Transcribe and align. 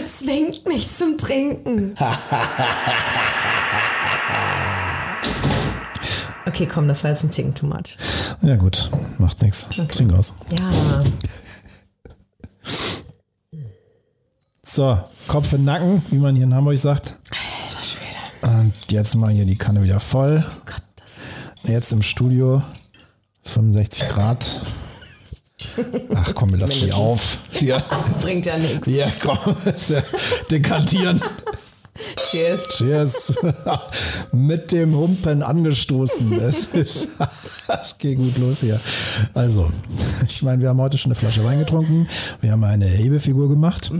Zwingt 0.00 0.66
mich 0.66 0.88
zum 0.94 1.16
Trinken. 1.18 1.94
Okay, 6.46 6.66
komm, 6.66 6.88
das 6.88 7.04
war 7.04 7.10
jetzt 7.10 7.22
ein 7.22 7.30
Ticken 7.30 7.54
too 7.54 7.66
much. 7.66 7.96
Ja 8.42 8.56
gut, 8.56 8.90
macht 9.18 9.40
nichts. 9.40 9.68
Trink 9.68 10.12
aus. 10.12 10.34
Ja. 10.50 11.02
So, 14.62 14.98
Kopf 15.28 15.52
in 15.52 15.64
Nacken, 15.64 16.02
wie 16.10 16.16
man 16.18 16.34
hier 16.34 16.44
in 16.44 16.54
Hamburg 16.54 16.76
sagt. 16.78 17.14
Alter 17.30 17.84
Schwede. 17.84 18.58
Und 18.58 18.74
jetzt 18.90 19.14
mal 19.14 19.30
hier 19.30 19.44
die 19.44 19.56
Kanne 19.56 19.82
wieder 19.82 20.00
voll. 20.00 20.44
Oh 20.46 20.62
Gott, 20.66 20.82
das 20.96 21.70
Jetzt 21.70 21.92
im 21.92 22.02
Studio 22.02 22.62
65 23.44 24.08
Grad. 24.08 24.60
Ach 26.14 26.34
komm, 26.34 26.52
wir 26.52 26.58
lassen 26.58 26.80
die 26.84 26.92
auf. 26.92 27.38
Hier, 27.50 27.82
bringt 28.20 28.46
ja 28.46 28.56
nichts. 28.58 28.86
hier, 28.86 29.10
komm. 29.22 29.38
Dekantieren. 30.50 31.20
Cheers. 32.30 32.68
Cheers. 32.76 33.38
Mit 34.32 34.72
dem 34.72 34.96
Humpen 34.96 35.42
angestoßen. 35.42 36.32
Es, 36.40 36.74
ist, 36.74 37.08
es 37.82 37.98
geht 37.98 38.18
gut 38.18 38.38
los 38.38 38.60
hier. 38.60 38.78
Also, 39.34 39.70
ich 40.26 40.42
meine, 40.42 40.62
wir 40.62 40.70
haben 40.70 40.80
heute 40.80 40.96
schon 40.96 41.10
eine 41.10 41.16
Flasche 41.16 41.44
Wein 41.44 41.58
getrunken. 41.58 42.08
Wir 42.40 42.52
haben 42.52 42.64
eine 42.64 42.86
Hebefigur 42.86 43.48
gemacht. 43.48 43.90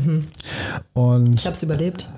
Und 0.95 1.35
Ich 1.35 1.47
hab's 1.47 1.63
überlebt. 1.63 2.09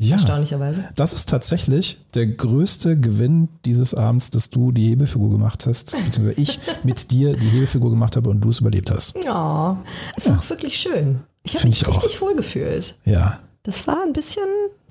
Ja, 0.00 0.14
Erstaunlicherweise. 0.14 0.88
das 0.94 1.12
ist 1.12 1.28
tatsächlich 1.28 1.98
der 2.14 2.26
größte 2.28 2.98
Gewinn 2.98 3.48
dieses 3.64 3.94
Abends, 3.94 4.30
dass 4.30 4.48
du 4.50 4.70
die 4.72 4.86
Hebefigur 4.88 5.30
gemacht 5.30 5.66
hast, 5.66 5.92
beziehungsweise 5.92 6.40
ich 6.40 6.58
mit 6.84 7.10
dir 7.10 7.32
die 7.34 7.48
Hebefigur 7.48 7.90
gemacht 7.90 8.16
habe 8.16 8.30
und 8.30 8.40
du 8.40 8.50
es 8.50 8.60
überlebt 8.60 8.90
hast. 8.90 9.16
Ja, 9.24 9.82
es 10.16 10.28
war 10.28 10.38
auch 10.38 10.50
wirklich 10.50 10.78
schön. 10.78 11.20
Ich 11.42 11.54
habe 11.56 11.66
mich 11.66 11.82
ich 11.82 11.86
auch. 11.88 11.92
richtig 11.94 12.20
wohl 12.20 12.36
gefühlt. 12.36 12.94
Ja, 13.04 13.40
Das 13.64 13.86
war 13.86 14.02
ein 14.02 14.12
bisschen 14.12 14.44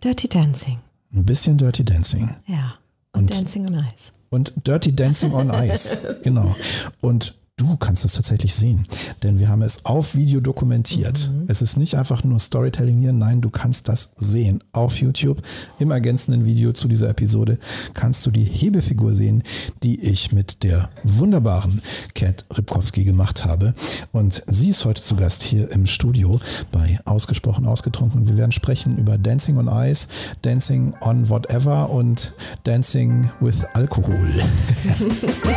Dirty 0.03 0.27
Dancing. 0.27 0.79
ein 1.13 1.23
bisschen 1.25 1.57
Dirty 1.57 1.85
Dancing. 1.85 2.35
Ja. 2.45 2.73
Und, 3.13 3.21
Und- 3.23 3.33
Dancing 3.39 3.65
on 3.67 3.75
Ice. 3.75 4.11
Und 4.29 4.53
Dirty 4.67 4.93
Dancing 4.93 5.31
on 5.33 5.49
Ice. 5.51 5.97
genau. 6.23 6.53
Und 6.99 7.36
du 7.57 7.75
kannst 7.75 8.05
es 8.05 8.13
tatsächlich 8.13 8.53
sehen, 8.53 8.87
denn 9.23 9.39
wir 9.39 9.49
haben 9.49 9.63
es 9.63 9.83
auf 9.83 10.15
Video 10.15 10.39
dokumentiert. 10.39 11.31
Es 11.47 11.63
ist 11.63 11.75
nicht 11.75 11.95
einfach 11.95 12.23
nur 12.23 12.39
Storytelling 12.39 12.99
hier, 12.99 13.13
nein, 13.13 13.41
du 13.41 13.49
kannst 13.49 13.89
das 13.89 14.13
sehen. 14.17 14.63
Auf 14.73 15.01
YouTube, 15.01 15.41
im 15.79 15.89
ergänzenden 15.89 16.45
Video 16.45 16.71
zu 16.71 16.87
dieser 16.87 17.09
Episode, 17.09 17.57
kannst 17.95 18.23
du 18.27 18.31
die 18.31 18.43
Hebefigur 18.43 19.15
sehen, 19.15 19.41
die 19.81 19.99
ich 19.99 20.31
mit 20.31 20.61
der 20.61 20.91
wunderbaren 21.03 21.81
Kat 22.13 22.45
Ripkowski 22.55 23.03
gemacht 23.03 23.43
habe. 23.43 23.73
Und 24.11 24.43
sie 24.45 24.69
ist 24.69 24.85
heute 24.85 25.01
zu 25.01 25.15
Gast 25.15 25.41
hier 25.41 25.71
im 25.71 25.87
Studio 25.87 26.39
bei 26.71 26.99
Ausgesprochen 27.05 27.65
Ausgetrunken. 27.65 28.27
Wir 28.27 28.37
werden 28.37 28.51
sprechen 28.51 28.99
über 28.99 29.17
Dancing 29.17 29.57
on 29.57 29.67
Ice, 29.67 30.07
Dancing 30.43 30.93
on 31.01 31.27
Whatever 31.27 31.89
und 31.89 32.33
Dancing 32.65 33.31
with 33.39 33.65
Alkohol. 33.73 34.15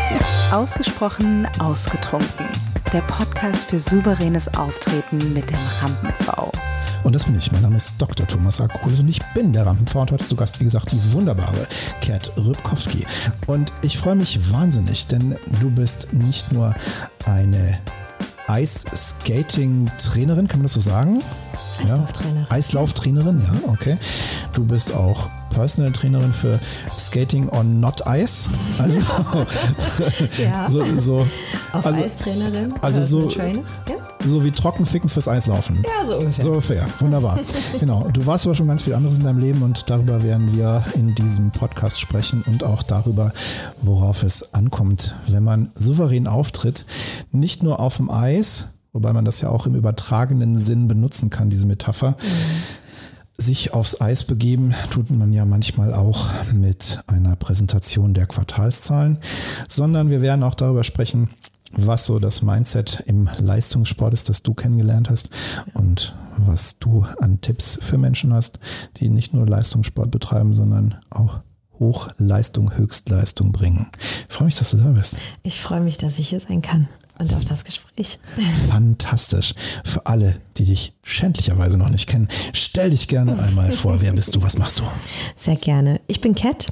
Ausgesprochen 0.51 1.47
ausgetrunken. 1.59 1.90
Der 2.93 3.03
Podcast 3.03 3.69
für 3.69 3.81
souveränes 3.81 4.47
Auftreten 4.55 5.33
mit 5.33 5.51
dem 5.51 5.59
Rampen-V. 5.81 6.53
Und 7.03 7.15
das 7.15 7.25
bin 7.25 7.37
ich. 7.37 7.51
Mein 7.51 7.63
Name 7.63 7.79
ist 7.79 8.01
Dr. 8.01 8.29
Thomas 8.29 8.61
Akokulis 8.61 9.01
und 9.01 9.09
ich 9.09 9.21
bin 9.35 9.53
der 9.53 9.67
Rampenfrau 9.67 10.03
und 10.03 10.13
heute 10.13 10.25
zu 10.25 10.37
Gast, 10.37 10.61
wie 10.61 10.65
gesagt, 10.65 10.93
die 10.93 11.13
wunderbare 11.13 11.67
Kat 12.01 12.31
Rybkowski. 12.37 13.05
Und 13.49 13.73
ich 13.83 13.99
freue 13.99 14.15
mich 14.15 14.53
wahnsinnig, 14.53 15.09
denn 15.09 15.37
du 15.61 15.69
bist 15.69 16.13
nicht 16.13 16.53
nur 16.53 16.75
eine 17.27 17.79
Ice-Skating-Trainerin, 18.49 20.47
kann 20.47 20.61
man 20.61 20.67
das 20.67 20.75
so 20.75 20.81
sagen? 20.81 21.23
Eislauftrainerin. 21.83 22.43
Ja. 22.43 22.51
Eislauftrainerin, 22.51 23.43
ja, 23.43 23.69
okay. 23.69 23.97
Du 24.53 24.65
bist 24.65 24.95
auch 24.95 25.29
Personal 25.51 25.93
Trainerin 25.93 26.33
für 26.33 26.59
Skating 26.99 27.49
on 27.51 27.81
Not 27.81 28.03
Ice. 28.07 28.49
Also, 28.79 29.01
Ja. 30.43 30.69
so, 30.69 30.83
so, 30.99 31.27
Auf 31.73 31.87
also, 31.87 32.03
Eistrainerin. 32.03 32.73
also 32.81 33.03
so- 33.03 33.29
Trainer. 33.29 33.61
Ja? 33.89 33.95
so 34.25 34.45
wie 34.45 34.51
Trockenficken 34.51 35.09
fürs 35.09 35.29
Eislaufen. 35.29 35.83
ja, 35.83 36.07
so 36.07 36.19
ungefähr. 36.19 36.43
So 36.45 36.49
ungefähr. 36.51 36.87
Wunderbar. 36.99 37.39
genau. 37.79 38.07
Du 38.13 38.27
warst 38.27 38.45
aber 38.47 38.55
schon 38.55 38.69
ganz 38.69 38.83
viel 38.83 38.95
anderes 38.95 39.19
in 39.19 39.25
deinem 39.25 39.39
Leben 39.39 39.63
und 39.63 39.89
darüber 39.89 40.23
werden 40.23 40.55
wir 40.55 40.85
in 40.95 41.15
diesem 41.15 41.51
Podcast 41.53 42.01
sprechen 42.01 42.43
und 42.47 42.63
auch 42.65 42.83
darüber, 42.83 43.33
worauf 43.81 44.23
es 44.23 44.53
ankommt, 44.55 45.15
wenn 45.27 45.43
man 45.43 45.71
souverän 45.75 46.27
auftritt. 46.27 46.85
Nicht 47.33 47.63
nur 47.63 47.81
auf 47.81 47.97
dem 47.97 48.11
Eis, 48.11 48.67
wobei 48.93 49.13
man 49.15 49.25
das 49.25 49.41
ja 49.41 49.49
auch 49.49 49.67
im 49.67 49.75
übertragenen 49.75 50.59
Sinn 50.59 50.87
benutzen 50.87 51.31
kann, 51.31 51.49
diese 51.49 51.65
Metapher. 51.67 52.17
Sich 53.41 53.73
aufs 53.73 53.99
Eis 54.03 54.25
begeben 54.25 54.75
tut 54.91 55.11
man 55.11 55.33
ja 55.33 55.47
manchmal 55.47 55.95
auch 55.95 56.29
mit 56.53 57.03
einer 57.07 57.37
Präsentation 57.37 58.13
der 58.13 58.27
Quartalszahlen, 58.27 59.17
sondern 59.67 60.11
wir 60.11 60.21
werden 60.21 60.43
auch 60.43 60.55
darüber 60.55 60.85
sprechen, 60.85 61.31
was 61.73 62.05
so 62.05 62.19
das 62.19 62.43
Mindset 62.43 63.03
im 63.07 63.31
Leistungssport 63.39 64.13
ist, 64.13 64.29
das 64.29 64.43
du 64.43 64.53
kennengelernt 64.53 65.09
hast 65.09 65.31
und 65.73 66.15
was 66.37 66.79
du 66.79 67.07
an 67.19 67.41
Tipps 67.41 67.79
für 67.81 67.97
Menschen 67.97 68.35
hast, 68.35 68.59
die 68.99 69.09
nicht 69.09 69.33
nur 69.33 69.47
Leistungssport 69.47 70.11
betreiben, 70.11 70.53
sondern 70.53 70.97
auch 71.09 71.41
Hochleistung, 71.79 72.77
Höchstleistung 72.77 73.53
bringen. 73.53 73.87
Ich 74.29 74.35
freue 74.35 74.47
mich, 74.47 74.59
dass 74.59 74.73
du 74.73 74.77
da 74.77 74.91
bist. 74.91 75.17
Ich 75.43 75.63
freue 75.63 75.81
mich, 75.81 75.97
dass 75.97 76.19
ich 76.19 76.29
hier 76.29 76.41
sein 76.41 76.61
kann 76.61 76.89
und 77.21 77.35
auf 77.35 77.45
das 77.45 77.65
Gespräch. 77.65 78.19
Fantastisch. 78.69 79.55
Für 79.85 80.07
alle, 80.07 80.41
die 80.57 80.65
dich 80.65 80.95
schändlicherweise 81.05 81.77
noch 81.77 81.91
nicht 81.91 82.09
kennen, 82.09 82.29
stell 82.53 82.91
dich 82.91 83.09
gerne 83.09 83.39
einmal 83.39 83.73
vor. 83.73 84.01
Wer 84.01 84.13
bist 84.13 84.35
du? 84.35 84.43
Was 84.43 84.59
machst 84.59 84.81
du? 84.81 84.83
Sehr 85.37 85.57
gerne. 85.57 86.01
Ich 86.07 86.21
bin 86.21 86.35
Kat, 86.35 86.67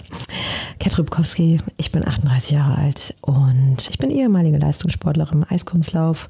Kat 0.81 0.99
Rybkowski. 0.99 1.59
Ich 1.77 1.93
bin 1.93 2.07
38 2.07 2.51
Jahre 2.51 2.77
alt 2.79 3.15
und 3.21 3.89
ich 3.91 3.99
bin 3.99 4.11
ehemalige 4.11 4.59
Leistungssportlerin, 4.59 5.45
Eiskunstlauf, 5.45 6.29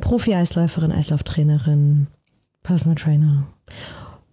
Profi-Eisläuferin, 0.00 0.92
Eislauftrainerin, 0.92 2.08
Personal 2.62 2.96
Trainer. 2.96 3.46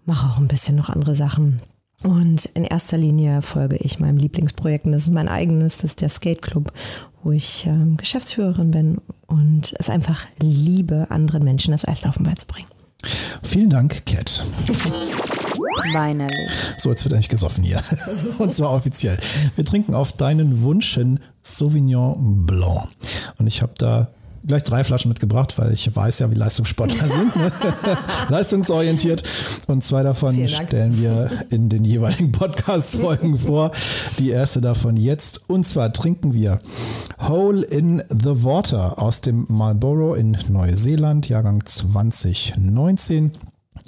Mache 0.06 0.28
auch 0.30 0.38
ein 0.38 0.48
bisschen 0.48 0.76
noch 0.76 0.90
andere 0.90 1.16
Sachen. 1.16 1.62
Und 2.04 2.46
in 2.46 2.64
erster 2.64 2.98
Linie 2.98 3.44
folge 3.44 3.78
ich 3.78 4.00
meinem 4.00 4.18
Lieblingsprojekt. 4.18 4.86
Und 4.86 4.94
das 4.94 5.04
ist 5.04 5.14
mein 5.14 5.28
eigenes, 5.28 5.78
das 5.78 5.92
ist 5.92 6.02
der 6.02 6.10
Skate 6.10 6.42
Club, 6.42 6.74
wo 7.24 7.32
ich 7.32 7.66
ähm, 7.68 7.98
Geschäftsführerin 7.98 8.72
bin 8.72 9.02
und 9.28 9.74
es 9.78 9.90
einfach 9.90 10.26
liebe, 10.40 11.08
anderen 11.10 11.44
Menschen 11.44 11.72
das 11.72 11.86
Eislaufen 11.86 12.24
beizubringen. 12.24 12.68
Vielen 13.44 13.70
Dank, 13.70 14.06
Kat. 14.06 14.46
Weinerlich. 15.94 16.52
So, 16.78 16.90
jetzt 16.90 17.04
wird 17.04 17.14
eigentlich 17.14 17.30
gesoffen 17.30 17.64
hier. 17.64 17.78
Und 18.40 18.56
zwar 18.56 18.72
offiziell. 18.72 19.18
Wir 19.56 19.66
trinken 19.66 19.96
auf 19.96 20.14
deinen 20.14 20.62
Wunsch 20.62 20.94
hin 20.94 21.20
Sauvignon 21.42 22.46
Blanc. 22.46 22.90
Und 23.38 23.48
ich 23.48 23.62
habe 23.62 23.74
da 23.78 24.10
gleich 24.46 24.64
drei 24.64 24.84
Flaschen 24.84 25.10
mitgebracht, 25.10 25.58
weil 25.58 25.72
ich 25.74 25.94
weiß 25.96 26.20
ja, 26.20 26.32
wie 26.32 26.36
Leistungssportler 26.36 27.08
sind. 27.08 27.36
Ne? 27.36 27.52
Leistungsorientiert. 28.30 29.24
Und 29.68 29.84
zwei 29.84 30.04
davon 30.04 30.48
stellen 30.48 30.98
wir 31.02 31.30
in 31.50 31.70
den 31.70 31.86
jeweiligen 31.86 32.32
Podcast-Folgen 32.32 33.38
vor. 33.38 33.72
Die 34.20 34.30
erste 34.30 34.62
davon 34.62 34.98
jetzt. 34.98 35.50
Und 35.50 35.66
zwar 35.66 35.94
trinken 35.94 36.34
wir 36.34 36.60
Hole 37.28 37.64
in 37.64 38.04
the 38.10 38.44
Water 38.44 39.00
aus 39.02 39.22
dem 39.22 39.46
Marlborough 39.50 40.18
in 40.18 40.38
Neuseeland, 40.50 41.30
Jahrgang 41.30 41.66
2019. 41.66 43.32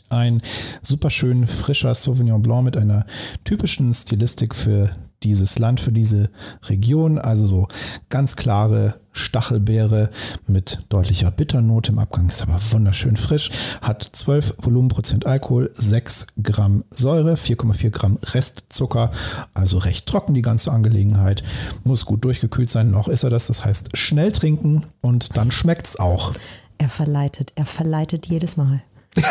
Ein 0.10 0.42
super 0.82 1.10
schön 1.10 1.48
frischer 1.48 1.96
Sauvignon 1.96 2.42
Blanc 2.42 2.64
mit 2.64 2.78
einer 2.78 3.06
typischen 3.44 3.94
Stilistik 3.94 4.54
für 4.54 4.96
dieses 5.24 5.58
Land, 5.58 5.80
für 5.80 5.92
diese 5.92 6.30
Region. 6.64 7.18
Also 7.18 7.48
so 7.48 7.68
ganz 8.10 8.36
klare 8.36 9.00
Stachelbeere 9.14 10.10
mit 10.48 10.84
deutlicher 10.90 11.32
Bitternote 11.32 11.92
im 11.92 12.00
Abgang. 12.00 12.28
Ist 12.30 12.42
aber 12.42 12.60
wunderschön 12.72 13.16
frisch. 13.16 13.50
Hat 13.82 14.04
12 14.04 14.56
Volumenprozent 14.58 15.26
Alkohol, 15.26 15.72
6 15.76 16.28
Gramm 16.42 16.84
Säure, 16.92 17.36
4,4 17.36 17.90
Gramm 17.92 18.20
Restzucker. 18.22 19.12
Also 19.54 19.78
recht 19.78 20.08
trocken 20.08 20.34
die 20.34 20.42
ganze 20.42 20.72
Angelegenheit. 20.72 21.44
Muss 21.84 22.06
gut 22.06 22.26
durchgekühlt 22.26 22.70
sein. 22.70 22.92
Noch 22.92 23.08
ist 23.08 23.24
er 23.24 23.30
das. 23.30 23.48
Das 23.48 23.64
heißt 23.64 23.96
schnell 23.96 24.32
trinken 24.32 24.86
und 25.02 25.38
dann 25.38 25.52
schmeckt's 25.52 25.98
auch. 25.98 26.34
Er 26.78 26.90
verleitet, 26.90 27.54
er 27.56 27.66
verleitet 27.66 28.26
jedes 28.26 28.58
Mal. 28.58 28.82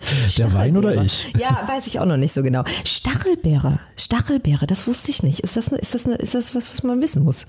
Der 0.38 0.52
Wein 0.52 0.76
oder 0.76 1.02
ich? 1.02 1.32
Ja, 1.38 1.62
weiß 1.66 1.86
ich 1.86 2.00
auch 2.00 2.06
noch 2.06 2.16
nicht 2.16 2.32
so 2.32 2.42
genau. 2.42 2.64
Stachelbeere, 2.84 3.78
Stachelbeere, 3.96 4.66
das 4.66 4.86
wusste 4.86 5.10
ich 5.10 5.22
nicht. 5.22 5.40
Ist 5.40 5.56
das, 5.56 5.68
ist 5.68 5.94
das, 5.94 6.04
ist 6.06 6.34
das 6.34 6.54
was, 6.54 6.72
was 6.72 6.82
man 6.82 7.00
wissen 7.02 7.22
muss? 7.22 7.46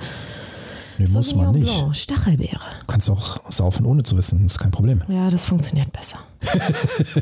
Nee, 0.97 1.07
muss 1.09 1.33
man 1.35 1.53
nicht. 1.53 1.73
Blanc, 1.77 1.95
Stachelbeere. 1.95 2.59
Kannst 2.87 3.09
auch 3.09 3.49
saufen, 3.49 3.85
ohne 3.85 4.03
zu 4.03 4.17
wissen, 4.17 4.45
ist 4.45 4.59
kein 4.59 4.71
Problem. 4.71 5.01
Ja, 5.07 5.29
das 5.29 5.45
funktioniert 5.45 5.91
besser. 5.91 6.19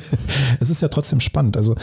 Es 0.60 0.70
ist 0.70 0.82
ja 0.82 0.88
trotzdem 0.88 1.20
spannend. 1.20 1.56
Also, 1.56 1.76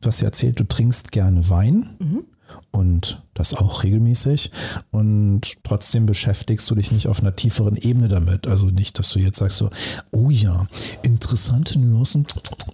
du 0.00 0.08
hast 0.08 0.20
ja 0.20 0.26
erzählt, 0.26 0.58
du 0.58 0.64
trinkst 0.64 1.12
gerne 1.12 1.48
Wein. 1.48 2.26
Und 2.70 3.22
das 3.34 3.54
auch 3.54 3.82
regelmäßig 3.84 4.50
und 4.90 5.54
trotzdem 5.62 6.06
beschäftigst 6.06 6.70
du 6.70 6.74
dich 6.74 6.92
nicht 6.92 7.06
auf 7.06 7.20
einer 7.20 7.34
tieferen 7.36 7.76
Ebene 7.76 8.08
damit. 8.08 8.46
Also 8.46 8.66
nicht, 8.66 8.98
dass 8.98 9.10
du 9.10 9.18
jetzt 9.18 9.38
sagst 9.38 9.58
so, 9.58 9.70
oh 10.10 10.30
ja, 10.30 10.66
interessante 11.02 11.78
Nuancen, 11.78 12.26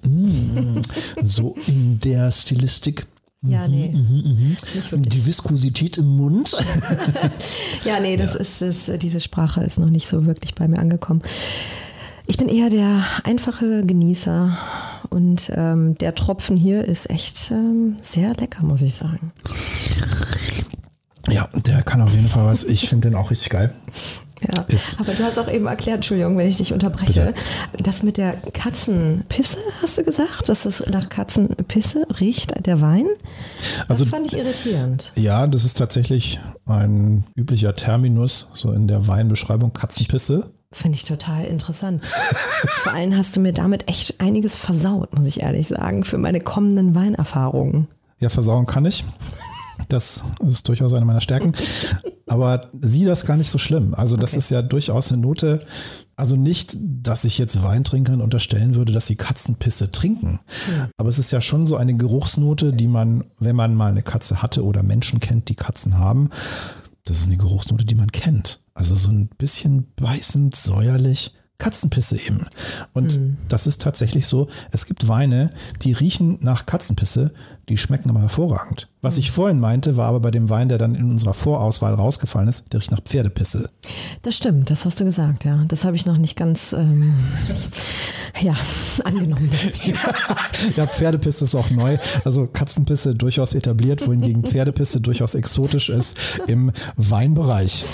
mm, 0.02 0.80
so 1.22 1.54
in 1.66 2.00
der 2.00 2.32
Stilistik. 2.32 3.06
Ja, 3.44 3.66
nee. 3.66 3.88
Mhm, 3.88 4.56
mhm. 4.92 5.02
Die 5.02 5.26
Viskosität 5.26 5.98
im 5.98 6.16
Mund. 6.16 6.56
ja, 7.84 7.98
nee, 7.98 8.16
das 8.16 8.34
ja. 8.34 8.40
ist, 8.40 8.62
ist, 8.62 9.02
diese 9.02 9.18
Sprache 9.18 9.64
ist 9.64 9.80
noch 9.80 9.90
nicht 9.90 10.06
so 10.06 10.26
wirklich 10.26 10.54
bei 10.54 10.68
mir 10.68 10.78
angekommen. 10.78 11.22
Ich 12.28 12.36
bin 12.36 12.48
eher 12.48 12.70
der 12.70 13.04
einfache 13.24 13.84
Genießer 13.84 14.56
und 15.12 15.52
ähm, 15.54 15.96
der 15.98 16.14
Tropfen 16.14 16.56
hier 16.56 16.84
ist 16.84 17.10
echt 17.10 17.50
ähm, 17.50 17.96
sehr 18.00 18.34
lecker, 18.34 18.64
muss 18.64 18.82
ich 18.82 18.94
sagen. 18.94 19.32
Ja, 21.28 21.48
der 21.54 21.82
kann 21.82 22.00
auf 22.00 22.14
jeden 22.14 22.28
Fall 22.28 22.46
was. 22.46 22.64
Ich 22.64 22.88
finde 22.88 23.10
den 23.10 23.16
auch 23.16 23.30
richtig 23.30 23.50
geil. 23.50 23.72
Ja, 24.50 24.62
ist 24.62 24.98
aber 25.00 25.12
du 25.12 25.22
hast 25.22 25.38
auch 25.38 25.48
eben 25.48 25.66
erklärt, 25.66 25.96
Entschuldigung, 25.96 26.36
wenn 26.36 26.48
ich 26.48 26.56
dich 26.56 26.72
unterbreche, 26.72 27.32
bitte. 27.70 27.82
das 27.84 28.02
mit 28.02 28.16
der 28.16 28.32
Katzenpisse, 28.32 29.58
hast 29.80 29.98
du 29.98 30.02
gesagt, 30.02 30.48
dass 30.48 30.64
es 30.64 30.82
nach 30.90 31.08
Katzenpisse 31.08 32.06
riecht, 32.18 32.66
der 32.66 32.80
Wein? 32.80 33.06
Das 33.82 34.00
also, 34.00 34.06
fand 34.06 34.26
ich 34.26 34.36
irritierend. 34.36 35.12
Ja, 35.14 35.46
das 35.46 35.64
ist 35.64 35.74
tatsächlich 35.74 36.40
ein 36.66 37.24
üblicher 37.36 37.76
Terminus, 37.76 38.48
so 38.54 38.72
in 38.72 38.88
der 38.88 39.06
Weinbeschreibung, 39.06 39.72
Katzenpisse. 39.72 40.50
Finde 40.72 40.96
ich 40.96 41.04
total 41.04 41.44
interessant. 41.44 42.04
Vor 42.04 42.94
allem 42.94 43.16
hast 43.16 43.36
du 43.36 43.40
mir 43.40 43.52
damit 43.52 43.88
echt 43.88 44.20
einiges 44.20 44.56
versaut, 44.56 45.14
muss 45.14 45.26
ich 45.26 45.42
ehrlich 45.42 45.68
sagen, 45.68 46.02
für 46.02 46.18
meine 46.18 46.40
kommenden 46.40 46.94
Weinerfahrungen. 46.94 47.88
Ja, 48.18 48.30
versauen 48.30 48.66
kann 48.66 48.84
ich. 48.86 49.04
Das 49.88 50.24
ist 50.46 50.68
durchaus 50.68 50.94
eine 50.94 51.04
meiner 51.04 51.20
Stärken. 51.20 51.52
Aber 52.26 52.70
sieh 52.80 53.04
das 53.04 53.26
gar 53.26 53.36
nicht 53.36 53.50
so 53.50 53.58
schlimm. 53.58 53.94
Also, 53.94 54.16
das 54.16 54.30
okay. 54.30 54.38
ist 54.38 54.50
ja 54.50 54.62
durchaus 54.62 55.12
eine 55.12 55.20
Note. 55.20 55.66
Also 56.16 56.36
nicht, 56.36 56.76
dass 56.80 57.24
ich 57.24 57.36
jetzt 57.36 57.62
Weintrinkern 57.62 58.20
unterstellen 58.20 58.74
würde, 58.74 58.92
dass 58.92 59.06
sie 59.06 59.16
Katzenpisse 59.16 59.90
trinken. 59.90 60.40
Ja. 60.76 60.88
Aber 60.96 61.08
es 61.08 61.18
ist 61.18 61.32
ja 61.32 61.40
schon 61.40 61.66
so 61.66 61.76
eine 61.76 61.94
Geruchsnote, 61.94 62.72
die 62.72 62.86
man, 62.86 63.24
wenn 63.40 63.56
man 63.56 63.74
mal 63.74 63.90
eine 63.90 64.02
Katze 64.02 64.40
hatte 64.40 64.64
oder 64.64 64.82
Menschen 64.82 65.20
kennt, 65.20 65.48
die 65.48 65.56
Katzen 65.56 65.98
haben, 65.98 66.30
das 67.04 67.20
ist 67.20 67.26
eine 67.26 67.36
Geruchsnote, 67.36 67.84
die 67.84 67.94
man 67.94 68.12
kennt. 68.12 68.62
Also 68.74 68.94
so 68.94 69.10
ein 69.10 69.28
bisschen 69.28 69.92
beißend, 69.94 70.56
säuerlich. 70.56 71.34
Katzenpisse 71.62 72.16
eben. 72.16 72.48
Und 72.92 73.20
mhm. 73.20 73.36
das 73.48 73.68
ist 73.68 73.80
tatsächlich 73.80 74.26
so. 74.26 74.48
Es 74.72 74.84
gibt 74.84 75.06
Weine, 75.06 75.50
die 75.82 75.92
riechen 75.92 76.38
nach 76.40 76.66
Katzenpisse, 76.66 77.32
die 77.68 77.78
schmecken 77.78 78.10
aber 78.10 78.18
hervorragend. 78.18 78.88
Was 79.00 79.14
mhm. 79.14 79.20
ich 79.20 79.30
vorhin 79.30 79.60
meinte, 79.60 79.96
war 79.96 80.08
aber 80.08 80.18
bei 80.18 80.32
dem 80.32 80.50
Wein, 80.50 80.68
der 80.68 80.78
dann 80.78 80.96
in 80.96 81.08
unserer 81.08 81.34
Vorauswahl 81.34 81.94
rausgefallen 81.94 82.48
ist, 82.48 82.72
der 82.72 82.80
riecht 82.80 82.90
nach 82.90 83.00
Pferdepisse. 83.00 83.70
Das 84.22 84.36
stimmt, 84.36 84.70
das 84.70 84.84
hast 84.84 84.98
du 84.98 85.04
gesagt, 85.04 85.44
ja. 85.44 85.64
Das 85.68 85.84
habe 85.84 85.94
ich 85.94 86.04
noch 86.04 86.16
nicht 86.18 86.34
ganz 86.36 86.72
ähm, 86.72 87.14
ja, 88.40 88.56
angenommen. 89.04 89.48
ja, 90.76 90.86
Pferdepisse 90.88 91.44
ist 91.44 91.54
auch 91.54 91.70
neu. 91.70 91.96
Also 92.24 92.48
Katzenpisse 92.48 93.14
durchaus 93.14 93.54
etabliert, 93.54 94.04
wohingegen 94.04 94.42
Pferdepisse 94.42 95.00
durchaus 95.00 95.36
exotisch 95.36 95.90
ist 95.90 96.18
im 96.48 96.72
Weinbereich. 96.96 97.84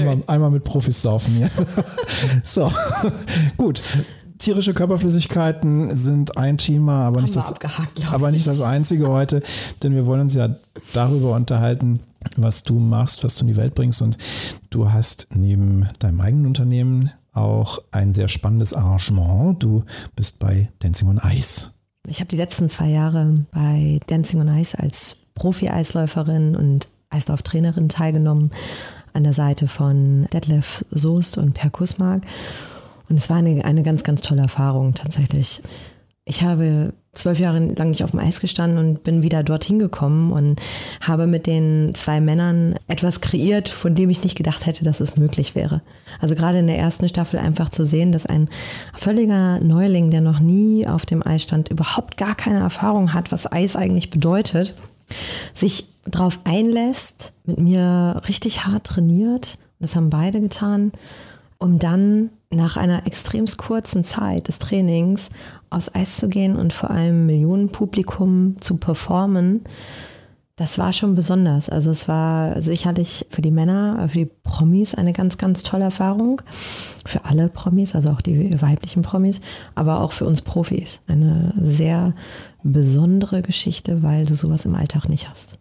Einmal, 0.00 0.20
einmal, 0.26 0.50
mit 0.50 0.64
Profis 0.64 1.02
saufen 1.02 1.34
hier. 1.34 1.50
so, 2.42 2.70
gut. 3.56 3.82
Tierische 4.38 4.74
Körperflüssigkeiten 4.74 5.94
sind 5.94 6.36
ein 6.36 6.58
Thema, 6.58 7.06
aber, 7.06 7.22
nicht 7.22 7.36
das, 7.36 7.54
aber 8.10 8.30
nicht 8.30 8.46
das 8.46 8.60
einzige 8.60 9.08
heute, 9.08 9.42
denn 9.82 9.94
wir 9.94 10.06
wollen 10.06 10.22
uns 10.22 10.34
ja 10.34 10.56
darüber 10.92 11.34
unterhalten, 11.34 12.00
was 12.36 12.64
du 12.64 12.78
machst, 12.78 13.22
was 13.22 13.36
du 13.36 13.42
in 13.42 13.48
die 13.48 13.56
Welt 13.56 13.74
bringst. 13.74 14.02
Und 14.02 14.18
du 14.70 14.90
hast 14.90 15.28
neben 15.32 15.88
deinem 16.00 16.20
eigenen 16.20 16.46
Unternehmen 16.46 17.10
auch 17.32 17.78
ein 17.90 18.12
sehr 18.12 18.28
spannendes 18.28 18.74
Arrangement. 18.74 19.62
Du 19.62 19.84
bist 20.16 20.38
bei 20.40 20.70
Dancing 20.80 21.08
on 21.08 21.20
Ice. 21.32 21.70
Ich 22.06 22.20
habe 22.20 22.28
die 22.28 22.36
letzten 22.36 22.68
zwei 22.68 22.88
Jahre 22.88 23.46
bei 23.52 24.00
Dancing 24.06 24.40
on 24.40 24.48
Ice 24.48 24.78
als 24.78 25.16
Profi-Eisläuferin 25.34 26.54
und 26.54 26.88
Eislauftrainerin 27.10 27.88
teilgenommen, 27.88 28.50
an 29.14 29.24
der 29.24 29.32
Seite 29.32 29.68
von 29.68 30.26
Detlef 30.32 30.84
Soest 30.90 31.38
und 31.38 31.54
Per 31.54 31.70
Kusmark. 31.70 32.22
Und 33.08 33.16
es 33.16 33.30
war 33.30 33.38
eine, 33.38 33.64
eine 33.64 33.82
ganz, 33.82 34.04
ganz 34.04 34.20
tolle 34.22 34.42
Erfahrung 34.42 34.94
tatsächlich. 34.94 35.62
Ich 36.26 36.42
habe 36.42 36.92
zwölf 37.12 37.38
Jahre 37.38 37.60
lang 37.60 37.90
nicht 37.90 38.02
auf 38.02 38.10
dem 38.10 38.20
Eis 38.20 38.40
gestanden 38.40 38.78
und 38.78 39.02
bin 39.02 39.22
wieder 39.22 39.42
dorthin 39.42 39.78
gekommen 39.78 40.32
und 40.32 40.60
habe 41.00 41.26
mit 41.26 41.46
den 41.46 41.92
zwei 41.94 42.20
Männern 42.20 42.74
etwas 42.88 43.20
kreiert, 43.20 43.68
von 43.68 43.94
dem 43.94 44.10
ich 44.10 44.22
nicht 44.22 44.36
gedacht 44.36 44.66
hätte, 44.66 44.84
dass 44.84 45.00
es 45.00 45.16
möglich 45.16 45.54
wäre. 45.54 45.82
Also 46.20 46.34
gerade 46.34 46.58
in 46.58 46.66
der 46.66 46.78
ersten 46.78 47.08
Staffel 47.08 47.38
einfach 47.38 47.68
zu 47.68 47.86
sehen, 47.86 48.10
dass 48.10 48.26
ein 48.26 48.48
völliger 48.94 49.60
Neuling, 49.60 50.10
der 50.10 50.22
noch 50.22 50.40
nie 50.40 50.86
auf 50.86 51.06
dem 51.06 51.24
Eis 51.24 51.42
stand, 51.42 51.70
überhaupt 51.70 52.16
gar 52.16 52.34
keine 52.34 52.60
Erfahrung 52.60 53.12
hat, 53.12 53.30
was 53.30 53.50
Eis 53.50 53.76
eigentlich 53.76 54.10
bedeutet, 54.10 54.74
sich 55.54 55.93
darauf 56.06 56.40
einlässt, 56.44 57.32
mit 57.44 57.58
mir 57.58 58.20
richtig 58.28 58.66
hart 58.66 58.84
trainiert, 58.84 59.58
das 59.80 59.96
haben 59.96 60.10
beide 60.10 60.40
getan, 60.40 60.92
um 61.58 61.78
dann 61.78 62.30
nach 62.50 62.76
einer 62.76 63.06
extremst 63.06 63.58
kurzen 63.58 64.04
Zeit 64.04 64.48
des 64.48 64.58
Trainings 64.58 65.30
aus 65.70 65.94
Eis 65.94 66.16
zu 66.16 66.28
gehen 66.28 66.56
und 66.56 66.72
vor 66.72 66.90
allem 66.90 67.26
Millionenpublikum 67.26 68.56
zu 68.60 68.76
performen, 68.76 69.62
das 70.56 70.78
war 70.78 70.92
schon 70.92 71.16
besonders. 71.16 71.68
Also 71.68 71.90
es 71.90 72.06
war 72.06 72.62
sicherlich 72.62 73.26
für 73.28 73.42
die 73.42 73.50
Männer, 73.50 74.08
für 74.08 74.18
die 74.18 74.30
Promis 74.44 74.94
eine 74.94 75.12
ganz, 75.12 75.36
ganz 75.36 75.64
tolle 75.64 75.84
Erfahrung. 75.84 76.40
Für 76.46 77.24
alle 77.24 77.48
Promis, 77.48 77.96
also 77.96 78.10
auch 78.10 78.20
die 78.20 78.60
weiblichen 78.62 79.02
Promis, 79.02 79.40
aber 79.74 80.00
auch 80.00 80.12
für 80.12 80.26
uns 80.26 80.42
Profis. 80.42 81.00
Eine 81.08 81.52
sehr 81.60 82.14
besondere 82.62 83.42
Geschichte, 83.42 84.04
weil 84.04 84.26
du 84.26 84.36
sowas 84.36 84.64
im 84.64 84.76
Alltag 84.76 85.08
nicht 85.08 85.28
hast. 85.28 85.58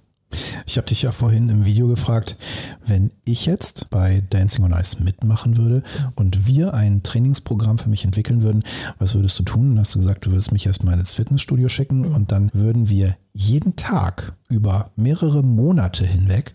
Ich 0.66 0.78
habe 0.78 0.88
dich 0.88 1.02
ja 1.02 1.12
vorhin 1.12 1.50
im 1.50 1.66
Video 1.66 1.88
gefragt, 1.88 2.38
wenn 2.86 3.12
ich 3.26 3.46
jetzt 3.46 3.90
bei 3.90 4.24
Dancing 4.30 4.66
on 4.66 4.74
Ice 4.74 5.02
mitmachen 5.02 5.58
würde 5.58 5.84
und 6.16 6.48
wir 6.48 6.74
ein 6.74 7.04
Trainingsprogramm 7.04 7.78
für 7.78 7.90
mich 7.90 8.06
entwickeln 8.06 8.42
würden, 8.42 8.64
was 9.00 9.16
würdest 9.16 9.38
du 9.40 9.44
tun? 9.44 9.70
Dann 9.70 9.80
hast 9.80 9.96
du 9.96 10.00
gesagt, 10.00 10.26
du 10.26 10.32
würdest 10.32 10.52
mich 10.52 10.66
erstmal 10.66 10.98
ins 11.00 11.14
Fitnessstudio 11.14 11.68
schicken 11.68 12.06
und 12.06 12.32
dann 12.32 12.50
würden 12.54 12.90
wir 12.90 13.16
jeden 13.34 13.76
Tag 13.76 14.34
über 14.50 14.92
mehrere 14.96 15.44
Monate 15.44 16.06
hinweg, 16.06 16.54